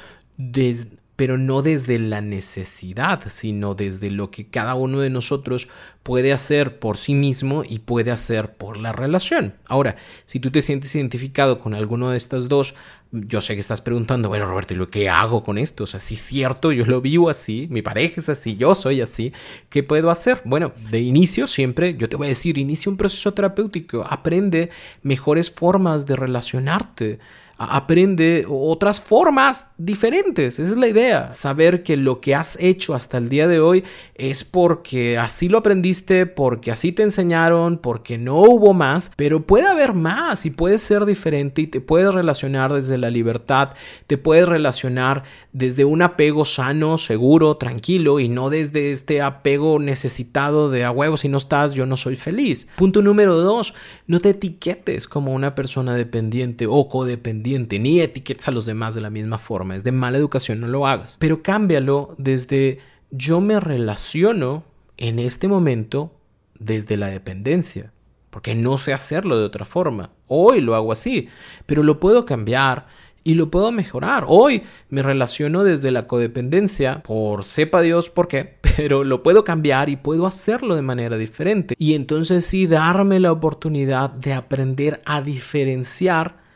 pero 1.18 1.36
no 1.36 1.62
desde 1.62 1.98
la 1.98 2.20
necesidad, 2.20 3.20
sino 3.28 3.74
desde 3.74 4.08
lo 4.08 4.30
que 4.30 4.46
cada 4.46 4.76
uno 4.76 5.00
de 5.00 5.10
nosotros 5.10 5.68
puede 6.04 6.32
hacer 6.32 6.78
por 6.78 6.96
sí 6.96 7.14
mismo 7.14 7.64
y 7.68 7.80
puede 7.80 8.12
hacer 8.12 8.52
por 8.54 8.76
la 8.76 8.92
relación. 8.92 9.54
Ahora, 9.66 9.96
si 10.26 10.38
tú 10.38 10.52
te 10.52 10.62
sientes 10.62 10.94
identificado 10.94 11.58
con 11.58 11.74
alguno 11.74 12.10
de 12.10 12.18
estas 12.18 12.48
dos, 12.48 12.76
yo 13.10 13.40
sé 13.40 13.54
que 13.54 13.60
estás 13.60 13.80
preguntando, 13.80 14.28
bueno, 14.28 14.46
Roberto, 14.46 14.74
¿y 14.74 14.76
lo 14.76 14.90
que 14.90 15.08
hago 15.08 15.42
con 15.42 15.58
esto? 15.58 15.82
O 15.82 15.86
sea, 15.88 15.98
si 15.98 16.14
es 16.14 16.20
cierto, 16.20 16.70
yo 16.70 16.84
lo 16.84 17.00
vivo 17.00 17.30
así, 17.30 17.66
mi 17.68 17.82
pareja 17.82 18.20
es 18.20 18.28
así, 18.28 18.54
yo 18.54 18.76
soy 18.76 19.00
así, 19.00 19.32
¿qué 19.70 19.82
puedo 19.82 20.12
hacer? 20.12 20.40
Bueno, 20.44 20.70
de 20.92 21.00
inicio 21.00 21.48
siempre, 21.48 21.96
yo 21.96 22.08
te 22.08 22.14
voy 22.14 22.28
a 22.28 22.30
decir, 22.30 22.58
inicia 22.58 22.92
un 22.92 22.96
proceso 22.96 23.34
terapéutico, 23.34 24.06
aprende 24.08 24.70
mejores 25.02 25.50
formas 25.50 26.06
de 26.06 26.14
relacionarte 26.14 27.18
aprende 27.58 28.46
otras 28.48 29.00
formas 29.00 29.66
diferentes. 29.76 30.60
Esa 30.60 30.72
es 30.72 30.78
la 30.78 30.86
idea. 30.86 31.32
Saber 31.32 31.82
que 31.82 31.96
lo 31.96 32.20
que 32.20 32.36
has 32.36 32.56
hecho 32.60 32.94
hasta 32.94 33.18
el 33.18 33.28
día 33.28 33.48
de 33.48 33.58
hoy 33.58 33.82
es 34.14 34.44
porque 34.44 35.18
así 35.18 35.48
lo 35.48 35.58
aprendiste, 35.58 36.26
porque 36.26 36.70
así 36.70 36.92
te 36.92 37.02
enseñaron, 37.02 37.78
porque 37.78 38.16
no 38.16 38.36
hubo 38.36 38.74
más, 38.74 39.10
pero 39.16 39.44
puede 39.44 39.66
haber 39.66 39.92
más 39.92 40.46
y 40.46 40.50
puede 40.50 40.78
ser 40.78 41.04
diferente 41.04 41.62
y 41.62 41.66
te 41.66 41.80
puedes 41.80 42.14
relacionar 42.14 42.72
desde 42.72 42.96
la 42.96 43.10
libertad, 43.10 43.70
te 44.06 44.18
puedes 44.18 44.48
relacionar 44.48 45.24
desde 45.52 45.84
un 45.84 46.02
apego 46.02 46.44
sano, 46.44 46.96
seguro, 46.96 47.56
tranquilo 47.56 48.20
y 48.20 48.28
no 48.28 48.50
desde 48.50 48.92
este 48.92 49.20
apego 49.20 49.80
necesitado 49.80 50.70
de 50.70 50.84
a 50.84 50.92
huevo 50.92 51.16
si 51.16 51.28
no 51.28 51.38
estás 51.38 51.74
yo 51.74 51.86
no 51.86 51.96
soy 51.96 52.14
feliz. 52.14 52.68
Punto 52.76 53.02
número 53.02 53.34
dos, 53.36 53.74
no 54.06 54.20
te 54.20 54.30
etiquetes 54.30 55.08
como 55.08 55.32
una 55.32 55.56
persona 55.56 55.94
dependiente 55.94 56.66
o 56.68 56.88
codependiente 56.88 57.47
ni 57.56 58.00
etiquetas 58.00 58.48
a 58.48 58.50
los 58.50 58.66
demás 58.66 58.94
de 58.94 59.00
la 59.00 59.10
misma 59.10 59.38
forma. 59.38 59.76
Es 59.76 59.84
de 59.84 59.92
mala 59.92 60.18
educación, 60.18 60.60
no 60.60 60.66
lo 60.66 60.86
hagas. 60.86 61.16
Pero 61.18 61.42
cámbialo 61.42 62.14
desde 62.18 62.80
yo 63.10 63.40
me 63.40 63.60
relaciono 63.60 64.64
en 64.96 65.18
este 65.18 65.48
momento 65.48 66.12
desde 66.58 66.96
la 66.96 67.06
dependencia, 67.06 67.92
porque 68.30 68.54
no 68.54 68.78
sé 68.78 68.92
hacerlo 68.92 69.38
de 69.38 69.44
otra 69.44 69.64
forma. 69.64 70.10
Hoy 70.26 70.60
lo 70.60 70.74
hago 70.74 70.92
así, 70.92 71.28
pero 71.66 71.82
lo 71.82 72.00
puedo 72.00 72.24
cambiar 72.24 72.86
y 73.24 73.34
lo 73.34 73.50
puedo 73.50 73.70
mejorar. 73.72 74.24
Hoy 74.26 74.62
me 74.88 75.02
relaciono 75.02 75.64
desde 75.64 75.90
la 75.90 76.06
codependencia, 76.06 77.02
por 77.02 77.44
sepa 77.44 77.80
Dios 77.82 78.10
por 78.10 78.28
qué, 78.28 78.58
pero 78.76 79.04
lo 79.04 79.22
puedo 79.22 79.44
cambiar 79.44 79.88
y 79.88 79.96
puedo 79.96 80.26
hacerlo 80.26 80.74
de 80.74 80.82
manera 80.82 81.16
diferente. 81.16 81.74
Y 81.78 81.94
entonces 81.94 82.44
sí 82.44 82.66
darme 82.66 83.20
la 83.20 83.32
oportunidad 83.32 84.10
de 84.10 84.32
aprender 84.32 85.02
a 85.04 85.22
diferenciar 85.22 86.47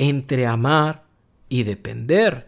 entre 0.00 0.46
amar 0.46 1.04
y 1.50 1.64
depender, 1.64 2.46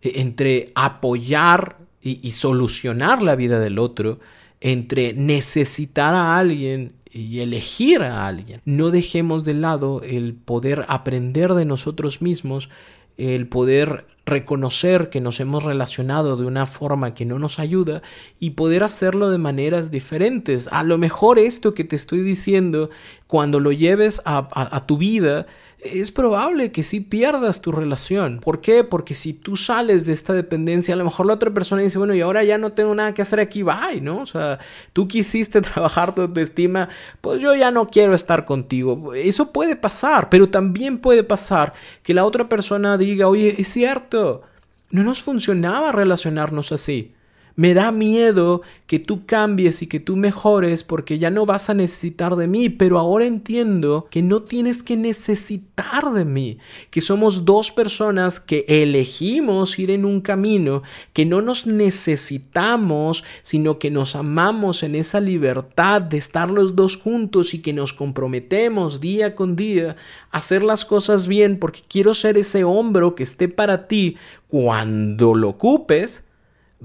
e, 0.00 0.20
entre 0.20 0.70
apoyar 0.76 1.78
y, 2.00 2.30
solucionar 2.30 3.20
la 3.20 3.34
vida 3.34 3.58
del 3.58 3.80
otro, 3.80 4.20
entre 4.60 5.12
necesitar 5.12 6.14
a 6.14 6.38
alguien 6.38 6.92
y 7.10 7.40
elegir 7.40 8.02
a 8.02 8.28
alguien. 8.28 8.60
No 8.64 8.92
dejemos 8.92 9.44
de 9.44 9.54
lado 9.54 10.00
el 10.02 10.34
poder 10.34 10.84
aprender 10.86 11.54
de 11.54 11.64
nosotros 11.64 12.22
mismos, 12.22 12.70
el 13.16 13.48
poder 13.48 14.06
reconocer 14.24 15.10
que 15.10 15.20
nos 15.20 15.40
hemos 15.40 15.64
relacionado 15.64 16.36
de 16.36 16.46
una 16.46 16.66
forma 16.66 17.12
que 17.14 17.24
no 17.24 17.40
nos 17.40 17.58
ayuda 17.58 18.02
y 18.38 18.50
poder 18.50 18.84
hacerlo 18.84 19.30
de 19.30 19.38
maneras 19.38 19.90
diferentes. 19.90 20.68
A 20.70 20.84
lo 20.84 20.98
mejor 20.98 21.40
esto 21.40 21.74
que 21.74 21.82
te 21.82 21.96
estoy 21.96 22.20
diciendo, 22.20 22.90
cuando 23.26 23.58
lo 23.58 23.72
lleves 23.72 24.22
a, 24.24 24.48
a 24.52 24.86
tu 24.86 24.96
vida, 24.98 25.46
es 25.92 26.10
probable 26.10 26.72
que 26.72 26.82
sí 26.82 27.00
pierdas 27.00 27.60
tu 27.60 27.72
relación. 27.72 28.40
¿Por 28.40 28.60
qué? 28.60 28.84
Porque 28.84 29.14
si 29.14 29.32
tú 29.32 29.56
sales 29.56 30.04
de 30.04 30.12
esta 30.12 30.32
dependencia, 30.32 30.94
a 30.94 30.96
lo 30.96 31.04
mejor 31.04 31.26
la 31.26 31.34
otra 31.34 31.52
persona 31.52 31.82
dice, 31.82 31.98
bueno, 31.98 32.14
y 32.14 32.20
ahora 32.20 32.44
ya 32.44 32.58
no 32.58 32.72
tengo 32.72 32.94
nada 32.94 33.14
que 33.14 33.22
hacer 33.22 33.40
aquí, 33.40 33.62
bye, 33.62 34.00
¿no? 34.00 34.18
O 34.18 34.26
sea, 34.26 34.58
tú 34.92 35.08
quisiste 35.08 35.60
trabajar 35.62 36.14
tu 36.14 36.22
autoestima, 36.22 36.88
pues 37.20 37.40
yo 37.40 37.54
ya 37.54 37.70
no 37.70 37.88
quiero 37.88 38.14
estar 38.14 38.44
contigo. 38.44 39.14
Eso 39.14 39.52
puede 39.52 39.76
pasar, 39.76 40.28
pero 40.28 40.48
también 40.48 40.98
puede 40.98 41.24
pasar 41.24 41.72
que 42.02 42.14
la 42.14 42.24
otra 42.24 42.48
persona 42.48 42.98
diga, 42.98 43.28
oye, 43.28 43.56
es 43.58 43.68
cierto, 43.68 44.42
no 44.90 45.02
nos 45.02 45.22
funcionaba 45.22 45.92
relacionarnos 45.92 46.72
así. 46.72 47.15
Me 47.56 47.72
da 47.72 47.90
miedo 47.90 48.60
que 48.86 48.98
tú 48.98 49.24
cambies 49.24 49.80
y 49.80 49.86
que 49.86 49.98
tú 49.98 50.14
mejores 50.14 50.84
porque 50.84 51.18
ya 51.18 51.30
no 51.30 51.46
vas 51.46 51.70
a 51.70 51.74
necesitar 51.74 52.36
de 52.36 52.46
mí, 52.46 52.68
pero 52.68 52.98
ahora 52.98 53.24
entiendo 53.24 54.08
que 54.10 54.20
no 54.20 54.42
tienes 54.42 54.82
que 54.82 54.94
necesitar 54.94 56.12
de 56.12 56.26
mí, 56.26 56.58
que 56.90 57.00
somos 57.00 57.46
dos 57.46 57.72
personas 57.72 58.40
que 58.40 58.66
elegimos 58.68 59.78
ir 59.78 59.90
en 59.90 60.04
un 60.04 60.20
camino, 60.20 60.82
que 61.14 61.24
no 61.24 61.40
nos 61.40 61.66
necesitamos, 61.66 63.24
sino 63.42 63.78
que 63.78 63.90
nos 63.90 64.16
amamos 64.16 64.82
en 64.82 64.94
esa 64.94 65.20
libertad 65.20 66.02
de 66.02 66.18
estar 66.18 66.50
los 66.50 66.76
dos 66.76 66.98
juntos 66.98 67.54
y 67.54 67.62
que 67.62 67.72
nos 67.72 67.94
comprometemos 67.94 69.00
día 69.00 69.34
con 69.34 69.56
día 69.56 69.96
a 70.30 70.38
hacer 70.38 70.62
las 70.62 70.84
cosas 70.84 71.26
bien 71.26 71.58
porque 71.58 71.80
quiero 71.88 72.12
ser 72.12 72.36
ese 72.36 72.64
hombro 72.64 73.14
que 73.14 73.22
esté 73.22 73.48
para 73.48 73.88
ti 73.88 74.18
cuando 74.46 75.34
lo 75.34 75.48
ocupes 75.48 76.22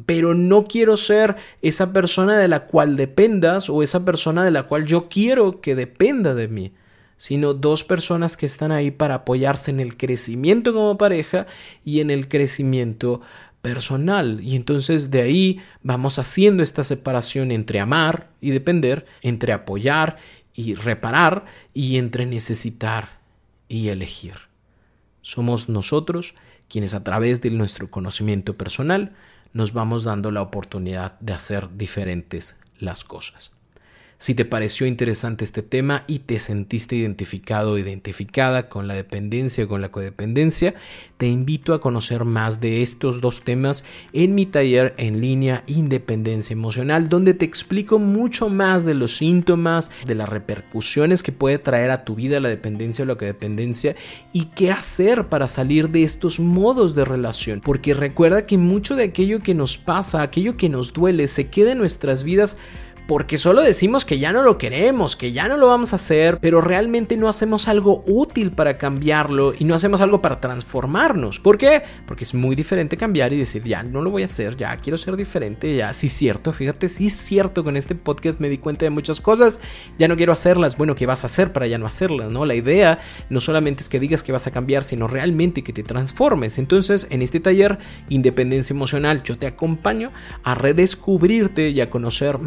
pero 0.06 0.34
no 0.34 0.66
quiero 0.66 0.98
ser 0.98 1.36
esa 1.62 1.92
persona 1.94 2.38
de 2.38 2.48
la 2.48 2.66
cual 2.66 2.96
dependas 2.96 3.70
o 3.70 3.84
esa 3.84 4.06
persona 4.06 4.44
de 4.44 4.52
la 4.52 4.64
cual 4.64 4.86
yo 4.86 5.10
quiero 5.10 5.62
que 5.62 5.76
dependa 5.76 6.34
de 6.34 6.48
mí, 6.48 6.74
sino 7.18 7.54
dos 7.54 7.84
personas 7.84 8.38
que 8.38 8.46
están 8.46 8.72
ahí 8.72 8.90
para 8.90 9.16
apoyarse 9.16 9.70
en 9.70 9.80
el 9.80 9.98
crecimiento 9.98 10.74
como 10.74 10.98
pareja 10.98 11.46
y 11.84 12.00
en 12.00 12.10
el 12.10 12.28
crecimiento 12.28 13.22
personal. 13.62 14.40
Y 14.42 14.56
entonces 14.56 15.12
de 15.12 15.22
ahí 15.22 15.62
vamos 15.84 16.20
haciendo 16.20 16.64
esta 16.64 16.84
separación 16.84 17.52
entre 17.52 17.80
amar 17.80 18.30
y 18.40 18.52
depender, 18.52 19.06
entre 19.22 19.54
apoyar 19.54 20.18
y 20.56 20.74
reparar 20.76 21.46
y 21.74 21.98
entre 21.98 22.26
necesitar 22.26 23.20
y 23.68 23.90
elegir. 23.90 24.34
Somos 25.22 25.70
nosotros 25.70 26.34
quienes 26.68 26.94
a 26.94 27.04
través 27.04 27.42
de 27.42 27.52
nuestro 27.52 27.92
conocimiento 27.92 28.58
personal 28.58 29.14
nos 29.54 29.74
vamos 29.74 30.04
dando 30.04 30.32
la 30.32 30.42
oportunidad 30.42 31.20
de 31.20 31.34
hacer 31.34 31.78
diferentes 31.78 32.58
las 32.80 33.04
cosas. 33.04 33.52
Si 34.22 34.36
te 34.36 34.46
pareció 34.46 34.86
interesante 34.86 35.44
este 35.44 35.64
tema 35.64 36.04
y 36.06 36.20
te 36.20 36.38
sentiste 36.38 36.96
identificado 36.96 37.72
o 37.72 37.78
identificada 37.80 38.70
con 38.70 38.88
la 38.88 38.94
dependencia 38.94 39.64
o 39.64 39.68
con 39.68 39.82
la 39.82 39.90
codependencia, 39.90 40.76
te 41.18 41.26
invito 41.26 41.74
a 41.74 41.82
conocer 41.82 42.24
más 42.24 42.62
de 42.62 42.84
estos 42.84 43.20
dos 43.20 43.42
temas 43.42 43.84
en 44.14 44.36
mi 44.36 44.46
taller 44.46 44.94
en 44.98 45.22
línea 45.22 45.64
Independencia 45.66 46.54
Emocional, 46.54 47.10
donde 47.10 47.34
te 47.34 47.46
explico 47.46 47.98
mucho 47.98 48.48
más 48.48 48.86
de 48.86 48.94
los 48.94 49.18
síntomas, 49.18 49.90
de 50.06 50.14
las 50.14 50.30
repercusiones 50.30 51.24
que 51.24 51.32
puede 51.32 51.58
traer 51.58 51.90
a 51.90 52.06
tu 52.06 52.14
vida 52.14 52.40
la 52.40 52.50
dependencia 52.50 53.02
o 53.02 53.08
la 53.08 53.16
codependencia 53.16 53.96
y 54.34 54.46
qué 54.54 54.70
hacer 54.70 55.30
para 55.30 55.48
salir 55.48 55.90
de 55.90 56.04
estos 56.04 56.40
modos 56.40 56.94
de 56.94 57.06
relación. 57.06 57.60
Porque 57.60 57.96
recuerda 57.96 58.46
que 58.46 58.60
mucho 58.60 58.96
de 58.96 59.06
aquello 59.06 59.40
que 59.40 59.56
nos 59.56 59.80
pasa, 59.80 60.22
aquello 60.22 60.58
que 60.58 60.70
nos 60.70 60.94
duele, 60.94 61.28
se 61.28 61.50
queda 61.50 61.72
en 61.72 61.80
nuestras 61.80 62.22
vidas 62.22 62.58
porque 63.08 63.38
solo 63.38 63.62
decimos 63.62 64.06
que 64.06 64.20
ya 64.20 64.32
no 64.32 64.42
lo 64.42 64.58
queremos, 64.58 65.16
que 65.16 65.32
ya 65.32 65.48
no 65.48 65.58
lo 65.58 65.68
vamos 65.68 65.94
a 65.94 65.98
hacer, 65.98 66.38
pero 66.40 66.62
realmente 66.62 67.18
no 67.18 67.28
hacemos 67.28 67.68
algo 67.68 68.04
útil 68.06 68.52
para 68.52 68.78
cambiarlo 68.78 69.54
y 69.58 69.66
no 69.66 69.76
hacemos 69.76 70.02
algo 70.02 70.22
para 70.22 70.40
transformarnos. 70.40 71.40
¿Por 71.40 71.58
qué? 71.58 71.84
Porque 72.06 72.24
es 72.24 72.34
muy 72.34 72.56
diferente 72.56 72.98
cambiar 72.98 73.34
y 73.34 73.38
decir, 73.38 73.64
ya 73.64 73.84
no 73.84 74.02
lo 74.02 74.12
voy 74.12 74.24
a 74.24 74.26
hacer, 74.26 74.56
ya 74.58 74.76
quiero 74.78 74.98
ser 74.98 75.18
diferente, 75.18 75.76
ya 75.76 75.94
sí 75.94 76.10
cierto, 76.10 76.54
fíjate, 76.54 76.90
sí 76.90 77.10
cierto, 77.10 77.64
con 77.64 77.78
este 77.78 77.96
podcast 77.96 78.40
me 78.40 78.50
di 78.50 78.58
cuenta 78.58 78.86
de 78.86 78.92
muchas 78.92 79.20
cosas, 79.20 79.60
ya 79.98 80.08
no 80.08 80.16
quiero 80.16 80.34
hacerlas, 80.34 80.78
bueno, 80.78 80.96
¿qué 80.96 81.06
vas 81.06 81.24
a 81.24 81.28
hacer 81.28 81.52
para 81.52 81.68
ya 81.68 81.78
no 81.78 81.86
hacerlas? 81.86 82.30
¿no? 82.30 82.46
La 82.46 82.56
idea 82.56 83.00
no 83.30 83.42
solamente 83.42 83.84
es 83.84 83.90
que 83.90 84.00
digas 84.00 84.24
que 84.24 84.32
vas 84.32 84.48
a 84.48 84.52
cambiar, 84.52 84.84
sino 84.84 85.08
realmente 85.08 85.64
que 85.64 85.74
te 85.74 85.84
transformes. 85.84 86.58
Entonces, 86.58 87.08
en 87.10 87.22
este 87.22 87.40
taller, 87.40 87.80
Independencia 88.10 88.74
Emocional, 88.74 89.24
yo 89.24 89.38
te 89.38 89.48
acompaño 89.48 90.12
a 90.44 90.56
redescubrirte 90.56 91.70
y 91.70 91.82
a 91.82 91.90
conocer 91.90 92.40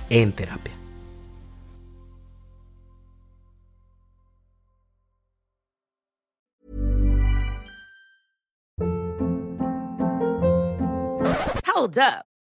en 0.10 0.32
terapia. 0.32 0.74
Hold 11.76 11.98
up. 11.98 12.35